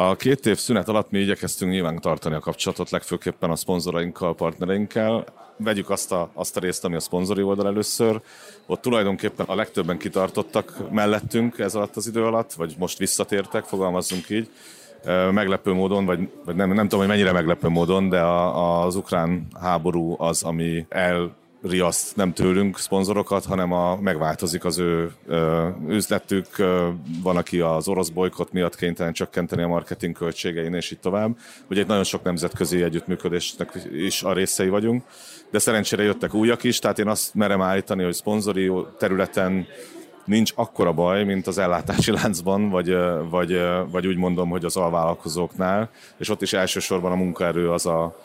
A 0.00 0.16
két 0.16 0.46
év 0.46 0.56
szünet 0.56 0.88
alatt 0.88 1.10
mi 1.10 1.18
igyekeztünk 1.18 1.72
nyilván 1.72 2.00
tartani 2.00 2.34
a 2.34 2.40
kapcsolatot, 2.40 2.90
legfőképpen 2.90 3.50
a 3.50 3.56
szponzorainkkal, 3.56 4.34
partnereinkkel. 4.34 5.24
Vegyük 5.56 5.90
azt 5.90 6.12
a, 6.12 6.30
azt 6.32 6.56
a 6.56 6.60
részt, 6.60 6.84
ami 6.84 6.94
a 6.94 7.00
szponzori 7.00 7.42
oldal 7.42 7.66
először. 7.66 8.20
Ott 8.66 8.80
tulajdonképpen 8.80 9.46
a 9.46 9.54
legtöbben 9.54 9.98
kitartottak 9.98 10.90
mellettünk 10.90 11.58
ez 11.58 11.74
alatt 11.74 11.96
az 11.96 12.06
idő 12.06 12.24
alatt, 12.24 12.52
vagy 12.52 12.74
most 12.78 12.98
visszatértek, 12.98 13.64
fogalmazzunk 13.64 14.30
így 14.30 14.50
meglepő 15.32 15.72
módon, 15.72 16.04
vagy, 16.04 16.28
vagy 16.44 16.54
nem, 16.54 16.72
nem 16.72 16.88
tudom, 16.88 16.98
hogy 16.98 17.08
mennyire 17.08 17.32
meglepő 17.32 17.68
módon, 17.68 18.08
de 18.08 18.20
a, 18.20 18.84
az 18.84 18.96
ukrán 18.96 19.46
háború 19.60 20.14
az, 20.18 20.42
ami 20.42 20.86
el 20.88 21.36
riaszt 21.62 22.16
nem 22.16 22.32
tőlünk 22.32 22.78
szponzorokat, 22.78 23.44
hanem 23.44 23.72
a, 23.72 23.96
megváltozik 24.00 24.64
az 24.64 24.78
ő 24.78 25.12
ö, 25.26 25.68
üzletük, 25.88 26.46
ö, 26.58 26.88
van, 27.22 27.36
aki 27.36 27.60
az 27.60 27.88
orosz 27.88 28.08
bolykot 28.08 28.52
miatt 28.52 28.76
kénytelen 28.76 29.12
csökkenteni 29.12 29.62
a 29.62 29.68
marketing 29.68 30.16
költségein, 30.16 30.74
és 30.74 30.90
így 30.90 31.00
tovább. 31.00 31.38
Ugye 31.70 31.80
egy 31.80 31.86
nagyon 31.86 32.04
sok 32.04 32.22
nemzetközi 32.22 32.82
együttműködésnek 32.82 33.88
is 33.92 34.22
a 34.22 34.32
részei 34.32 34.68
vagyunk, 34.68 35.02
de 35.50 35.58
szerencsére 35.58 36.02
jöttek 36.02 36.34
újak 36.34 36.64
is, 36.64 36.78
tehát 36.78 36.98
én 36.98 37.08
azt 37.08 37.34
merem 37.34 37.62
állítani, 37.62 38.04
hogy 38.04 38.14
szponzori 38.14 38.72
területen 38.98 39.66
nincs 40.28 40.52
akkora 40.54 40.92
baj, 40.92 41.24
mint 41.24 41.46
az 41.46 41.58
ellátási 41.58 42.10
láncban, 42.12 42.68
vagy, 42.68 42.96
vagy, 43.30 43.60
vagy 43.90 44.06
úgy 44.06 44.16
mondom, 44.16 44.48
hogy 44.48 44.64
az 44.64 44.76
alvállalkozóknál, 44.76 45.90
és 46.18 46.28
ott 46.28 46.42
is 46.42 46.52
elsősorban 46.52 47.12
a 47.12 47.16
munkaerő 47.16 47.70
az 47.70 47.86
a, 47.86 48.16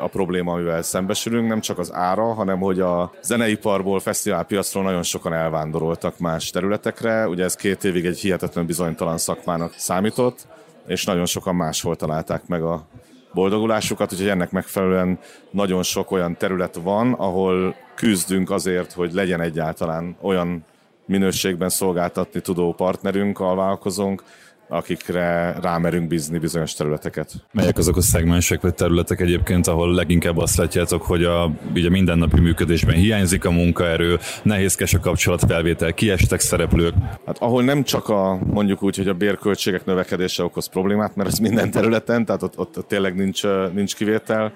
a 0.00 0.06
probléma, 0.06 0.52
amivel 0.52 0.82
szembesülünk, 0.82 1.48
nem 1.48 1.60
csak 1.60 1.78
az 1.78 1.92
ára, 1.92 2.32
hanem 2.34 2.58
hogy 2.58 2.80
a 2.80 3.12
zeneiparból, 3.22 4.00
fesztiválpiacról 4.00 4.82
nagyon 4.82 5.02
sokan 5.02 5.32
elvándoroltak 5.32 6.18
más 6.18 6.50
területekre, 6.50 7.28
ugye 7.28 7.44
ez 7.44 7.54
két 7.54 7.84
évig 7.84 8.06
egy 8.06 8.18
hihetetlen 8.18 8.66
bizonytalan 8.66 9.18
szakmának 9.18 9.72
számított, 9.76 10.46
és 10.86 11.04
nagyon 11.04 11.26
sokan 11.26 11.54
máshol 11.54 11.96
találták 11.96 12.46
meg 12.46 12.62
a 12.62 12.86
boldogulásukat, 13.32 14.12
úgyhogy 14.12 14.28
ennek 14.28 14.50
megfelelően 14.50 15.18
nagyon 15.50 15.82
sok 15.82 16.10
olyan 16.10 16.36
terület 16.36 16.74
van, 16.82 17.12
ahol 17.12 17.74
küzdünk 17.94 18.50
azért, 18.50 18.92
hogy 18.92 19.12
legyen 19.12 19.40
egyáltalán 19.40 20.16
olyan 20.20 20.64
minőségben 21.08 21.68
szolgáltatni 21.68 22.40
tudó 22.40 22.72
partnerünk, 22.72 23.40
alvállalkozónk, 23.40 24.22
akikre 24.68 25.56
rámerünk 25.60 26.08
bízni 26.08 26.38
bizonyos 26.38 26.74
területeket. 26.74 27.32
Melyek 27.52 27.78
azok 27.78 27.96
a 27.96 28.00
szegmensek 28.00 28.60
vagy 28.60 28.74
területek 28.74 29.20
egyébként, 29.20 29.66
ahol 29.66 29.94
leginkább 29.94 30.38
azt 30.38 30.56
látjátok, 30.56 31.02
hogy 31.02 31.24
a, 31.24 31.50
ugye 31.74 31.90
mindennapi 31.90 32.40
működésben 32.40 32.94
hiányzik 32.94 33.44
a 33.44 33.50
munkaerő, 33.50 34.18
nehézkes 34.42 34.94
a 34.94 34.98
kapcsolatfelvétel, 34.98 35.94
kiestek 35.94 36.40
szereplők? 36.40 36.94
Hát 37.26 37.38
ahol 37.38 37.62
nem 37.62 37.82
csak 37.82 38.08
a 38.08 38.38
mondjuk 38.44 38.82
úgy, 38.82 38.96
hogy 38.96 39.08
a 39.08 39.14
bérköltségek 39.14 39.84
növekedése 39.84 40.42
okoz 40.42 40.66
problémát, 40.66 41.16
mert 41.16 41.28
ez 41.28 41.38
minden 41.38 41.70
területen, 41.70 42.24
tehát 42.24 42.42
ott, 42.42 42.58
ott 42.58 42.84
tényleg 42.88 43.14
nincs, 43.14 43.42
nincs 43.72 43.94
kivétel, 43.96 44.52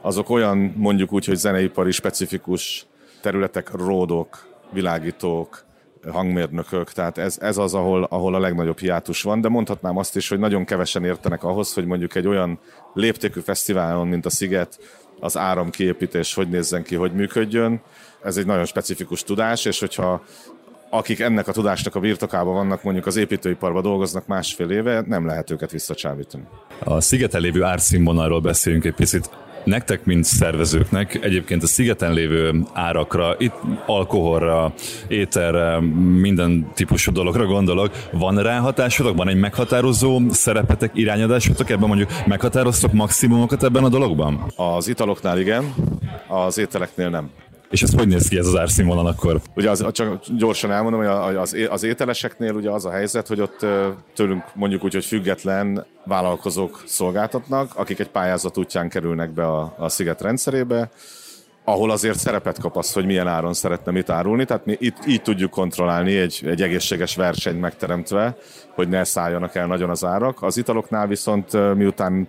azok 0.00 0.30
olyan 0.30 0.72
mondjuk 0.76 1.12
úgy, 1.12 1.24
hogy 1.24 1.36
zeneipari 1.36 1.90
specifikus 1.90 2.86
területek, 3.20 3.70
ródok, 3.70 4.46
világítók, 4.72 5.65
hangmérnökök, 6.12 6.92
tehát 6.92 7.18
ez, 7.18 7.38
ez 7.40 7.56
az, 7.56 7.74
ahol, 7.74 8.02
ahol 8.10 8.34
a 8.34 8.38
legnagyobb 8.38 8.78
hiátus 8.78 9.22
van, 9.22 9.40
de 9.40 9.48
mondhatnám 9.48 9.96
azt 9.96 10.16
is, 10.16 10.28
hogy 10.28 10.38
nagyon 10.38 10.64
kevesen 10.64 11.04
értenek 11.04 11.44
ahhoz, 11.44 11.74
hogy 11.74 11.86
mondjuk 11.86 12.14
egy 12.14 12.26
olyan 12.26 12.58
léptékű 12.94 13.40
fesztiválon, 13.40 14.06
mint 14.06 14.26
a 14.26 14.30
Sziget, 14.30 14.78
az 15.20 15.36
áramkiépítés 15.36 16.34
hogy 16.34 16.48
nézzen 16.48 16.82
ki, 16.82 16.94
hogy 16.94 17.12
működjön. 17.12 17.80
Ez 18.22 18.36
egy 18.36 18.46
nagyon 18.46 18.64
specifikus 18.64 19.22
tudás, 19.22 19.64
és 19.64 19.80
hogyha 19.80 20.22
akik 20.90 21.20
ennek 21.20 21.48
a 21.48 21.52
tudásnak 21.52 21.94
a 21.94 22.00
birtokában 22.00 22.54
vannak, 22.54 22.82
mondjuk 22.82 23.06
az 23.06 23.16
építőiparban 23.16 23.82
dolgoznak 23.82 24.26
másfél 24.26 24.70
éve, 24.70 25.02
nem 25.06 25.26
lehet 25.26 25.50
őket 25.50 25.70
visszacsábítani. 25.70 26.44
A 26.84 27.00
szigeten 27.00 27.40
lévő 27.40 27.62
árszínvonalról 27.62 28.40
beszéljünk 28.40 28.84
egy 28.84 28.94
picit 28.94 29.30
nektek, 29.66 30.04
mint 30.04 30.24
szervezőknek 30.24 31.18
egyébként 31.22 31.62
a 31.62 31.66
szigeten 31.66 32.12
lévő 32.12 32.64
árakra, 32.72 33.34
itt 33.38 33.54
alkoholra, 33.86 34.72
ételre, 35.08 35.80
minden 36.20 36.70
típusú 36.74 37.12
dologra 37.12 37.46
gondolok, 37.46 37.90
van 38.12 38.42
ráhatásotok, 38.42 39.16
van 39.16 39.28
egy 39.28 39.38
meghatározó 39.38 40.20
szerepetek, 40.30 40.90
irányadásotok 40.94 41.70
ebben 41.70 41.88
mondjuk 41.88 42.10
meghatároztok 42.26 42.92
maximumokat 42.92 43.64
ebben 43.64 43.84
a 43.84 43.88
dologban? 43.88 44.52
Az 44.56 44.88
italoknál 44.88 45.38
igen, 45.38 45.74
az 46.28 46.58
ételeknél 46.58 47.08
nem. 47.08 47.30
És 47.70 47.82
ez 47.82 47.94
hogy 47.94 48.08
néz 48.08 48.28
ki 48.28 48.38
ez 48.38 48.46
az 48.46 48.56
árszínvonal 48.56 49.06
akkor? 49.06 49.40
Ugye 49.56 49.70
az, 49.70 49.86
csak 49.92 50.20
gyorsan 50.36 50.72
elmondom, 50.72 51.00
hogy 51.00 51.36
az, 51.36 51.56
az 51.70 51.82
ételeseknél 51.82 52.54
ugye 52.54 52.70
az 52.70 52.84
a 52.84 52.90
helyzet, 52.90 53.26
hogy 53.26 53.40
ott 53.40 53.66
tőlünk 54.14 54.44
mondjuk 54.54 54.84
úgy, 54.84 54.92
hogy 54.92 55.04
független 55.04 55.86
vállalkozók 56.04 56.82
szolgáltatnak, 56.86 57.70
akik 57.74 57.98
egy 57.98 58.08
pályázat 58.08 58.58
útján 58.58 58.88
kerülnek 58.88 59.30
be 59.30 59.46
a, 59.46 59.74
a 59.78 59.88
sziget 59.88 60.20
rendszerébe, 60.20 60.90
ahol 61.64 61.90
azért 61.90 62.18
szerepet 62.18 62.60
kap 62.60 62.76
az, 62.76 62.92
hogy 62.92 63.06
milyen 63.06 63.28
áron 63.28 63.52
szeretne 63.52 63.92
mit 63.92 64.10
árulni, 64.10 64.44
tehát 64.44 64.64
mi 64.66 64.76
itt 64.80 65.06
így 65.06 65.22
tudjuk 65.22 65.50
kontrollálni 65.50 66.16
egy, 66.16 66.42
egy 66.44 66.62
egészséges 66.62 67.16
versenyt 67.16 67.60
megteremtve, 67.60 68.36
hogy 68.74 68.88
ne 68.88 69.04
szálljanak 69.04 69.54
el 69.54 69.66
nagyon 69.66 69.90
az 69.90 70.04
árak. 70.04 70.42
Az 70.42 70.56
italoknál 70.56 71.06
viszont 71.06 71.74
miután 71.74 72.28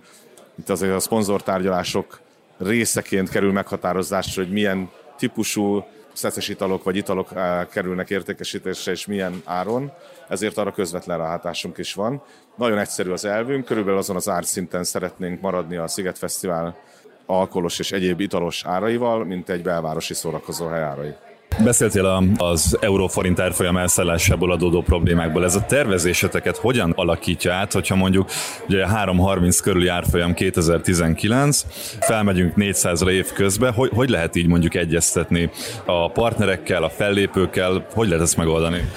itt 0.59 0.69
azért 0.69 0.93
a 0.93 0.99
szponzortárgyalások 0.99 2.19
részeként 2.57 3.29
kerül 3.29 3.51
meghatározásra, 3.51 4.43
hogy 4.43 4.51
milyen 4.51 4.89
típusú 5.17 5.85
szeszes 6.13 6.47
italok 6.47 6.83
vagy 6.83 6.95
italok 6.95 7.29
kerülnek 7.69 8.09
értékesítésre 8.09 8.91
és 8.91 9.05
milyen 9.05 9.41
áron, 9.45 9.91
ezért 10.27 10.57
arra 10.57 10.71
közvetlen 10.71 11.17
ráhatásunk 11.17 11.77
is 11.77 11.93
van. 11.93 12.21
Nagyon 12.55 12.77
egyszerű 12.77 13.11
az 13.11 13.25
elvünk, 13.25 13.65
körülbelül 13.65 13.99
azon 13.99 14.15
az 14.15 14.29
árszinten 14.29 14.83
szeretnénk 14.83 15.41
maradni 15.41 15.75
a 15.75 15.87
Sziget 15.87 16.17
Fesztivál 16.17 16.77
alkoholos 17.25 17.79
és 17.79 17.91
egyéb 17.91 18.19
italos 18.19 18.65
áraival, 18.65 19.25
mint 19.25 19.49
egy 19.49 19.61
belvárosi 19.61 20.13
szórakozóhely 20.13 20.81
árai. 20.83 21.15
Beszéltél 21.63 22.33
az 22.37 22.77
euróforint 22.81 23.39
árfolyam 23.39 23.77
elszállásából 23.77 24.51
adódó 24.51 24.81
problémákból. 24.81 25.43
Ez 25.43 25.55
a 25.55 25.65
tervezéseteket 25.65 26.57
hogyan 26.57 26.93
alakítja 26.95 27.53
át, 27.53 27.73
hogyha 27.73 27.95
mondjuk 27.95 28.29
ugye 28.67 28.85
3.30 28.85 29.59
körüli 29.63 29.87
árfolyam 29.87 30.33
2019, 30.33 31.65
felmegyünk 31.99 32.53
400-ra 32.57 33.09
év 33.09 33.31
közben, 33.33 33.73
hogy, 33.73 33.89
hogy 33.93 34.09
lehet 34.09 34.35
így 34.35 34.47
mondjuk 34.47 34.75
egyeztetni 34.75 35.49
a 35.85 36.11
partnerekkel, 36.11 36.83
a 36.83 36.89
fellépőkkel, 36.89 37.87
hogy 37.93 38.07
lehet 38.07 38.23
ezt 38.23 38.37
megoldani? 38.37 38.89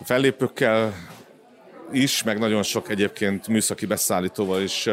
A 0.00 0.04
fellépőkkel 0.04 0.92
is, 1.92 2.22
meg 2.22 2.38
nagyon 2.38 2.62
sok 2.62 2.90
egyébként 2.90 3.48
műszaki 3.48 3.86
beszállítóval 3.86 4.60
is 4.62 4.88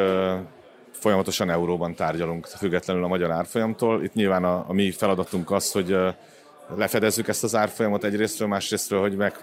folyamatosan 0.91 1.49
euróban 1.49 1.95
tárgyalunk, 1.95 2.45
függetlenül 2.45 3.03
a 3.03 3.07
magyar 3.07 3.31
árfolyamtól. 3.31 4.03
Itt 4.03 4.13
nyilván 4.13 4.43
a, 4.43 4.65
a 4.67 4.73
mi 4.73 4.91
feladatunk 4.91 5.51
az, 5.51 5.71
hogy 5.71 5.95
lefedezzük 6.75 7.27
ezt 7.27 7.43
az 7.43 7.55
árfolyamot 7.55 8.03
egyrésztről, 8.03 8.47
másrésztről, 8.47 8.99
hogy 8.99 9.15
meg, 9.15 9.33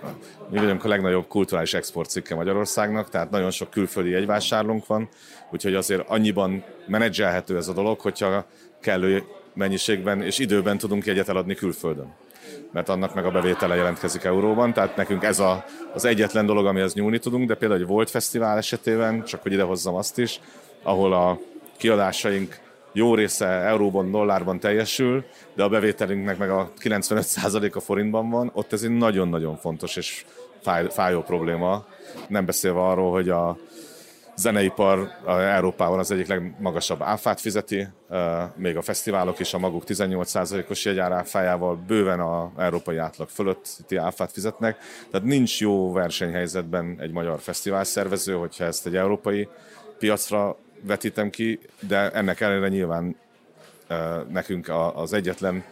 mi 0.50 0.58
vagyunk 0.58 0.84
a 0.84 0.88
legnagyobb 0.88 1.26
kulturális 1.26 1.74
exportcikke 1.74 2.34
Magyarországnak, 2.34 3.10
tehát 3.10 3.30
nagyon 3.30 3.50
sok 3.50 3.70
külföldi 3.70 4.10
jegyvásárlónk 4.10 4.86
van, 4.86 5.08
úgyhogy 5.50 5.74
azért 5.74 6.08
annyiban 6.08 6.64
menedzselhető 6.86 7.56
ez 7.56 7.68
a 7.68 7.72
dolog, 7.72 8.00
hogyha 8.00 8.46
kellő 8.80 9.22
mennyiségben 9.54 10.22
és 10.22 10.38
időben 10.38 10.78
tudunk 10.78 11.04
jegyet 11.04 11.28
eladni 11.28 11.54
külföldön. 11.54 12.12
Mert 12.72 12.88
annak 12.88 13.14
meg 13.14 13.24
a 13.24 13.30
bevétele 13.30 13.74
jelentkezik 13.74 14.24
euróban, 14.24 14.72
tehát 14.72 14.96
nekünk 14.96 15.22
ez 15.22 15.38
a, 15.38 15.64
az 15.94 16.04
egyetlen 16.04 16.46
dolog, 16.46 16.66
amihez 16.66 16.94
nyúlni 16.94 17.18
tudunk, 17.18 17.48
de 17.48 17.54
például 17.54 17.80
egy 17.80 17.86
Volt 17.86 18.10
Fesztivál 18.10 18.56
esetében, 18.56 19.24
csak 19.24 19.42
hogy 19.42 19.52
idehozzam 19.52 19.94
azt 19.94 20.18
is, 20.18 20.40
ahol 20.82 21.12
a 21.12 21.38
kiadásaink 21.76 22.58
jó 22.92 23.14
része 23.14 23.46
euróban, 23.46 24.10
dollárban 24.10 24.60
teljesül, 24.60 25.24
de 25.54 25.62
a 25.62 25.68
bevételünknek 25.68 26.38
meg 26.38 26.50
a 26.50 26.72
95% 26.80 27.72
a 27.72 27.80
forintban 27.80 28.30
van, 28.30 28.50
ott 28.54 28.72
ez 28.72 28.82
egy 28.82 28.96
nagyon-nagyon 28.96 29.56
fontos 29.56 29.96
és 29.96 30.24
fáj, 30.60 30.86
fájó 30.90 31.22
probléma. 31.22 31.86
Nem 32.28 32.46
beszélve 32.46 32.80
arról, 32.80 33.10
hogy 33.10 33.28
a 33.28 33.56
zeneipar 34.36 35.10
a 35.24 35.32
Európában 35.32 35.98
az 35.98 36.10
egyik 36.10 36.26
legmagasabb 36.26 37.02
áfát 37.02 37.40
fizeti, 37.40 37.88
még 38.56 38.76
a 38.76 38.82
fesztiválok 38.82 39.38
is 39.38 39.54
a 39.54 39.58
maguk 39.58 39.82
18%-os 39.86 40.84
jegyáráfájával 40.84 41.76
bőven 41.86 42.20
a 42.20 42.52
európai 42.56 42.96
átlag 42.96 43.28
fölötti 43.28 43.96
áfát 43.96 44.32
fizetnek, 44.32 44.78
tehát 45.10 45.26
nincs 45.26 45.60
jó 45.60 45.92
versenyhelyzetben 45.92 46.96
egy 47.00 47.12
magyar 47.12 47.40
fesztivál 47.40 47.84
szervező, 47.84 48.34
hogyha 48.34 48.64
ezt 48.64 48.86
egy 48.86 48.96
európai 48.96 49.48
piacra 49.98 50.56
vetítem 50.82 51.30
ki, 51.30 51.58
de 51.88 52.10
ennek 52.10 52.40
ellenére 52.40 52.68
nyilván 52.68 53.16
nekünk 54.28 54.72
az 54.94 55.12
egyetlen 55.12 55.64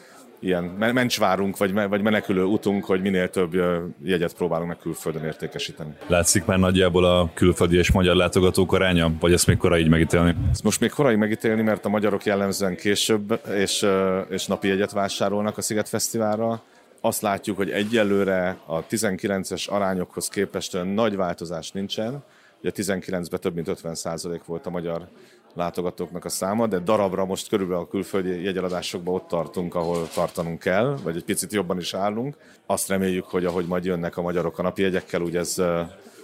ilyen 0.42 0.64
mencsvárunk, 0.78 1.56
vagy, 1.56 1.72
vagy 1.72 2.02
menekülő 2.02 2.44
utunk, 2.44 2.84
hogy 2.84 3.00
minél 3.00 3.30
több 3.30 3.54
jegyet 4.02 4.34
próbálunk 4.34 4.68
meg 4.68 4.78
külföldön 4.78 5.24
értékesíteni. 5.24 5.94
Látszik 6.06 6.44
már 6.44 6.58
nagyjából 6.58 7.04
a 7.04 7.30
külföldi 7.34 7.76
és 7.76 7.92
magyar 7.92 8.16
látogatók 8.16 8.72
aránya, 8.72 9.12
vagy 9.20 9.32
ezt 9.32 9.46
még 9.46 9.56
korai 9.56 9.80
így 9.80 9.88
megítélni? 9.88 10.34
Ezt 10.50 10.62
most 10.62 10.80
még 10.80 10.90
korai 10.90 11.16
megítélni, 11.16 11.62
mert 11.62 11.84
a 11.84 11.88
magyarok 11.88 12.24
jellemzően 12.24 12.76
később 12.76 13.40
és, 13.54 13.86
és 14.28 14.46
napi 14.46 14.68
jegyet 14.68 14.92
vásárolnak 14.92 15.58
a 15.58 15.62
Sziget 15.62 15.88
Fesztiválra. 15.88 16.62
Azt 17.00 17.22
látjuk, 17.22 17.56
hogy 17.56 17.70
egyelőre 17.70 18.58
a 18.66 18.86
19-es 18.86 19.68
arányokhoz 19.68 20.28
képest 20.28 20.74
olyan 20.74 20.88
nagy 20.88 21.16
változás 21.16 21.70
nincsen, 21.70 22.22
Ugye 22.60 22.72
19-ben 22.74 23.40
több 23.40 23.54
mint 23.54 23.70
50% 23.82 24.40
volt 24.46 24.66
a 24.66 24.70
magyar 24.70 25.08
látogatóknak 25.54 26.24
a 26.24 26.28
száma, 26.28 26.66
de 26.66 26.78
darabra 26.78 27.24
most 27.24 27.48
körülbelül 27.48 27.82
a 27.82 27.88
külföldi 27.88 28.42
jegyeladásokban 28.42 29.14
ott 29.14 29.28
tartunk, 29.28 29.74
ahol 29.74 30.08
tartanunk 30.14 30.58
kell, 30.58 30.96
vagy 31.02 31.16
egy 31.16 31.24
picit 31.24 31.52
jobban 31.52 31.78
is 31.78 31.94
állunk. 31.94 32.36
Azt 32.66 32.88
reméljük, 32.88 33.24
hogy 33.24 33.44
ahogy 33.44 33.66
majd 33.66 33.84
jönnek 33.84 34.16
a 34.16 34.22
magyarok 34.22 34.58
a 34.58 34.62
napi 34.62 34.82
jegyekkel, 34.82 35.20
úgy 35.20 35.36
ez 35.36 35.62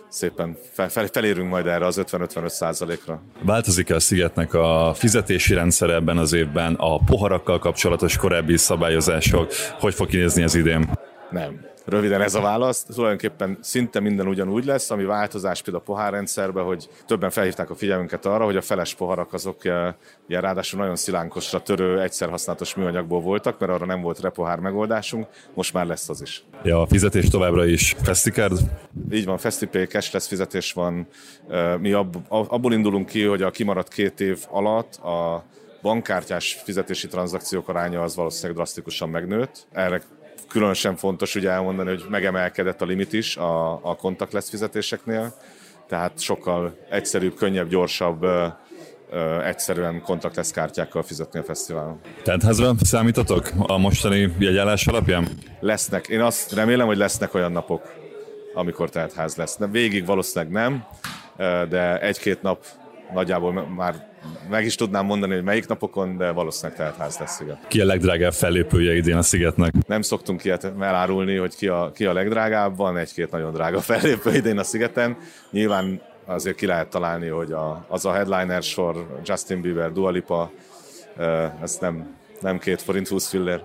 szépen 0.09 0.57
fel, 0.72 0.88
fel, 0.88 1.07
felérünk 1.07 1.51
majd 1.51 1.66
erre 1.66 1.87
az 1.87 2.01
50-55 2.07 2.49
százalékra. 2.49 3.22
Változik-e 3.42 3.94
a 3.94 4.01
Szigetnek 4.01 4.55
a 4.55 4.92
fizetési 4.94 5.55
rendszer 5.55 5.90
ebben 5.90 6.18
az 6.18 6.33
évben, 6.33 6.75
a 6.75 6.99
poharakkal 6.99 7.59
kapcsolatos 7.59 8.16
korábbi 8.16 8.57
szabályozások, 8.57 9.53
hogy 9.81 9.94
fog 9.94 10.07
kinézni 10.07 10.42
az 10.42 10.55
idén? 10.55 10.90
Nem. 11.31 11.75
Röviden 11.87 12.20
ez 12.20 12.35
a 12.35 12.40
válasz. 12.40 12.85
Tulajdonképpen 12.85 13.59
szinte 13.61 14.01
minden 14.01 14.29
ugyanúgy 14.29 14.64
lesz, 14.64 14.90
ami 14.90 15.05
változás 15.05 15.62
például 15.62 15.85
a 15.87 15.92
pohárrendszerben, 15.92 16.64
hogy 16.64 16.88
többen 17.07 17.31
felhívták 17.31 17.70
a 17.70 17.75
figyelmünket 17.75 18.27
arra, 18.27 18.44
hogy 18.44 18.57
a 18.57 18.61
feles 18.61 18.94
poharak 18.94 19.33
azok 19.33 19.64
ilyen 19.64 19.94
eh, 20.29 20.40
ráadásul 20.40 20.81
nagyon 20.81 20.96
szilánkosra 20.96 21.62
törő, 21.62 22.01
egyszer 22.01 22.29
használatos 22.29 22.75
műanyagból 22.75 23.20
voltak, 23.20 23.59
mert 23.59 23.72
arra 23.72 23.87
nem 23.87 24.01
volt 24.01 24.20
repohár 24.20 24.59
megoldásunk, 24.59 25.27
most 25.55 25.72
már 25.72 25.87
lesz 25.87 26.09
az 26.09 26.22
is. 26.22 26.44
Ja, 26.62 26.81
a 26.81 26.87
fizetés 26.87 27.29
továbbra 27.29 27.66
is 27.66 27.96
FestiCard? 28.03 28.59
Így 29.12 29.25
van, 29.25 29.38
FestiPay, 29.38 29.85
cashless 29.85 30.29
fizetés 30.29 30.72
van. 30.72 31.07
Eh, 31.49 31.79
mi 31.79 31.92
ab, 31.92 32.16
abból 32.29 32.72
indulunk 32.72 33.09
ki, 33.09 33.22
hogy 33.22 33.42
a 33.42 33.51
kimaradt 33.51 33.88
két 33.88 34.20
év 34.20 34.38
alatt 34.51 34.96
a 34.96 35.44
bankkártyás 35.83 36.61
fizetési 36.64 37.07
tranzakciók 37.07 37.68
aránya 37.68 38.03
az 38.03 38.16
valószínűleg 38.16 38.57
drasztikusan 38.57 39.09
megnőtt. 39.09 39.66
Erre 39.72 40.03
különösen 40.48 40.96
fontos 40.96 41.35
ugye 41.35 41.50
elmondani, 41.50 41.88
hogy 41.88 42.04
megemelkedett 42.11 42.82
a 42.82 42.85
limit 42.85 43.12
is 43.12 43.37
a, 43.37 43.72
a 43.72 43.96
contactless 43.96 44.48
fizetéseknél, 44.48 45.35
tehát 45.88 46.20
sokkal 46.20 46.76
egyszerűbb, 46.90 47.35
könnyebb, 47.35 47.68
gyorsabb, 47.68 48.26
egyszerűen 49.44 50.02
contactless 50.02 50.50
kártyákkal 50.50 51.02
fizetni 51.02 51.38
a 51.38 51.42
fesztiválon. 51.42 52.00
házra 52.42 52.74
számítotok 52.82 53.50
a 53.59 53.78
mostani 53.78 54.35
jegyállás 54.38 54.87
alapján? 54.87 55.28
Lesznek. 55.61 56.09
Én 56.09 56.20
azt 56.20 56.52
remélem, 56.52 56.87
hogy 56.87 56.96
lesznek 56.96 57.35
olyan 57.35 57.52
napok, 57.52 57.94
amikor 58.54 58.90
ház 59.16 59.37
lesz. 59.37 59.59
Végig 59.70 60.06
valószínűleg 60.06 60.52
nem, 60.52 60.85
de 61.68 62.00
egy-két 62.00 62.42
nap 62.42 62.64
nagyjából 63.14 63.53
már 63.77 64.14
meg 64.51 64.64
is 64.64 64.75
tudnám 64.75 65.05
mondani, 65.05 65.35
hogy 65.35 65.42
melyik 65.42 65.66
napokon, 65.66 66.16
de 66.16 66.31
valószínűleg 66.31 66.95
ház 66.99 67.19
lesz 67.19 67.35
sziget. 67.35 67.59
Ki 67.69 67.81
a 67.81 67.85
legdrágább 67.85 68.33
fellépője 68.33 68.97
idén 68.97 69.16
a 69.16 69.23
szigetnek? 69.23 69.73
Nem 69.87 70.03
szoktunk 70.03 70.45
ilyet 70.45 70.73
elárulni, 70.81 71.37
hogy 71.37 71.57
ki 71.57 71.69
a, 71.69 71.90
ki 71.95 72.05
a 72.05 72.12
legdrágább, 72.12 72.77
van 72.77 72.97
egy-két 72.97 73.31
nagyon 73.31 73.53
drága 73.53 73.81
fellépő 73.90 74.35
idén 74.35 74.59
a 74.59 74.64
szigeten. 74.64 75.16
Nyilván 75.51 76.01
azért 76.25 76.57
ki 76.57 76.66
lehet 76.66 76.88
találni, 76.88 77.29
hogy 77.29 77.53
a, 77.53 77.87
az 77.88 78.05
a 78.05 78.12
headliner 78.12 78.62
sor, 78.62 79.21
Justin 79.25 79.61
Bieber, 79.61 79.92
Dua 79.92 80.11
Lipa, 80.11 80.51
ez 81.62 81.77
nem, 81.81 82.16
nem 82.40 82.59
két 82.59 82.83
forint 82.83 83.09
20 83.09 83.29
fillér. 83.29 83.62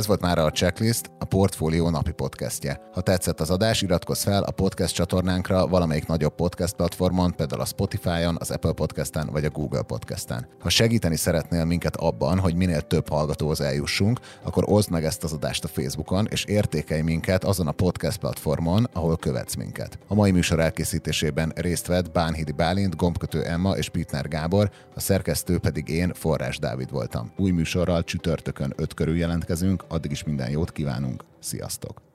Ez 0.00 0.06
volt 0.06 0.20
már 0.20 0.38
a 0.38 0.50
Checklist, 0.50 1.10
a 1.18 1.24
Portfólió 1.24 1.90
napi 1.90 2.12
podcastje. 2.12 2.80
Ha 2.92 3.00
tetszett 3.00 3.40
az 3.40 3.50
adás, 3.50 3.82
iratkozz 3.82 4.22
fel 4.22 4.42
a 4.42 4.50
podcast 4.50 4.94
csatornánkra 4.94 5.66
valamelyik 5.66 6.06
nagyobb 6.06 6.34
podcast 6.34 6.74
platformon, 6.74 7.34
például 7.36 7.60
a 7.60 7.64
Spotify-on, 7.64 8.36
az 8.38 8.50
Apple 8.50 8.72
Podcast-en 8.72 9.28
vagy 9.32 9.44
a 9.44 9.50
Google 9.50 9.82
Podcast-en. 9.82 10.46
Ha 10.60 10.68
segíteni 10.68 11.16
szeretnél 11.16 11.64
minket 11.64 11.96
abban, 11.96 12.38
hogy 12.38 12.54
minél 12.54 12.80
több 12.80 13.08
hallgatóhoz 13.08 13.60
eljussunk, 13.60 14.20
akkor 14.42 14.64
oszd 14.66 14.90
meg 14.90 15.04
ezt 15.04 15.24
az 15.24 15.32
adást 15.32 15.64
a 15.64 15.68
Facebookon, 15.68 16.26
és 16.30 16.44
értékelj 16.44 17.00
minket 17.00 17.44
azon 17.44 17.66
a 17.66 17.72
podcast 17.72 18.18
platformon, 18.18 18.86
ahol 18.92 19.16
követsz 19.16 19.54
minket. 19.54 19.98
A 20.08 20.14
mai 20.14 20.30
műsor 20.30 20.60
elkészítésében 20.60 21.52
részt 21.54 21.86
vett 21.86 22.10
Bánhidi 22.10 22.52
Bálint, 22.52 22.96
Gombkötő 22.96 23.42
Emma 23.42 23.76
és 23.76 23.88
Pitner 23.88 24.28
Gábor, 24.28 24.70
a 24.94 25.00
szerkesztő 25.00 25.58
pedig 25.58 25.88
én, 25.88 26.12
Forrás 26.14 26.58
Dávid 26.58 26.90
voltam. 26.90 27.32
Új 27.36 27.50
műsorral 27.50 28.04
csütörtökön 28.04 28.72
5 28.76 28.94
körül 28.94 29.16
jelentkezünk, 29.16 29.84
addig 29.90 30.10
is 30.10 30.24
minden 30.24 30.50
jót 30.50 30.72
kívánunk, 30.72 31.24
sziasztok! 31.38 32.09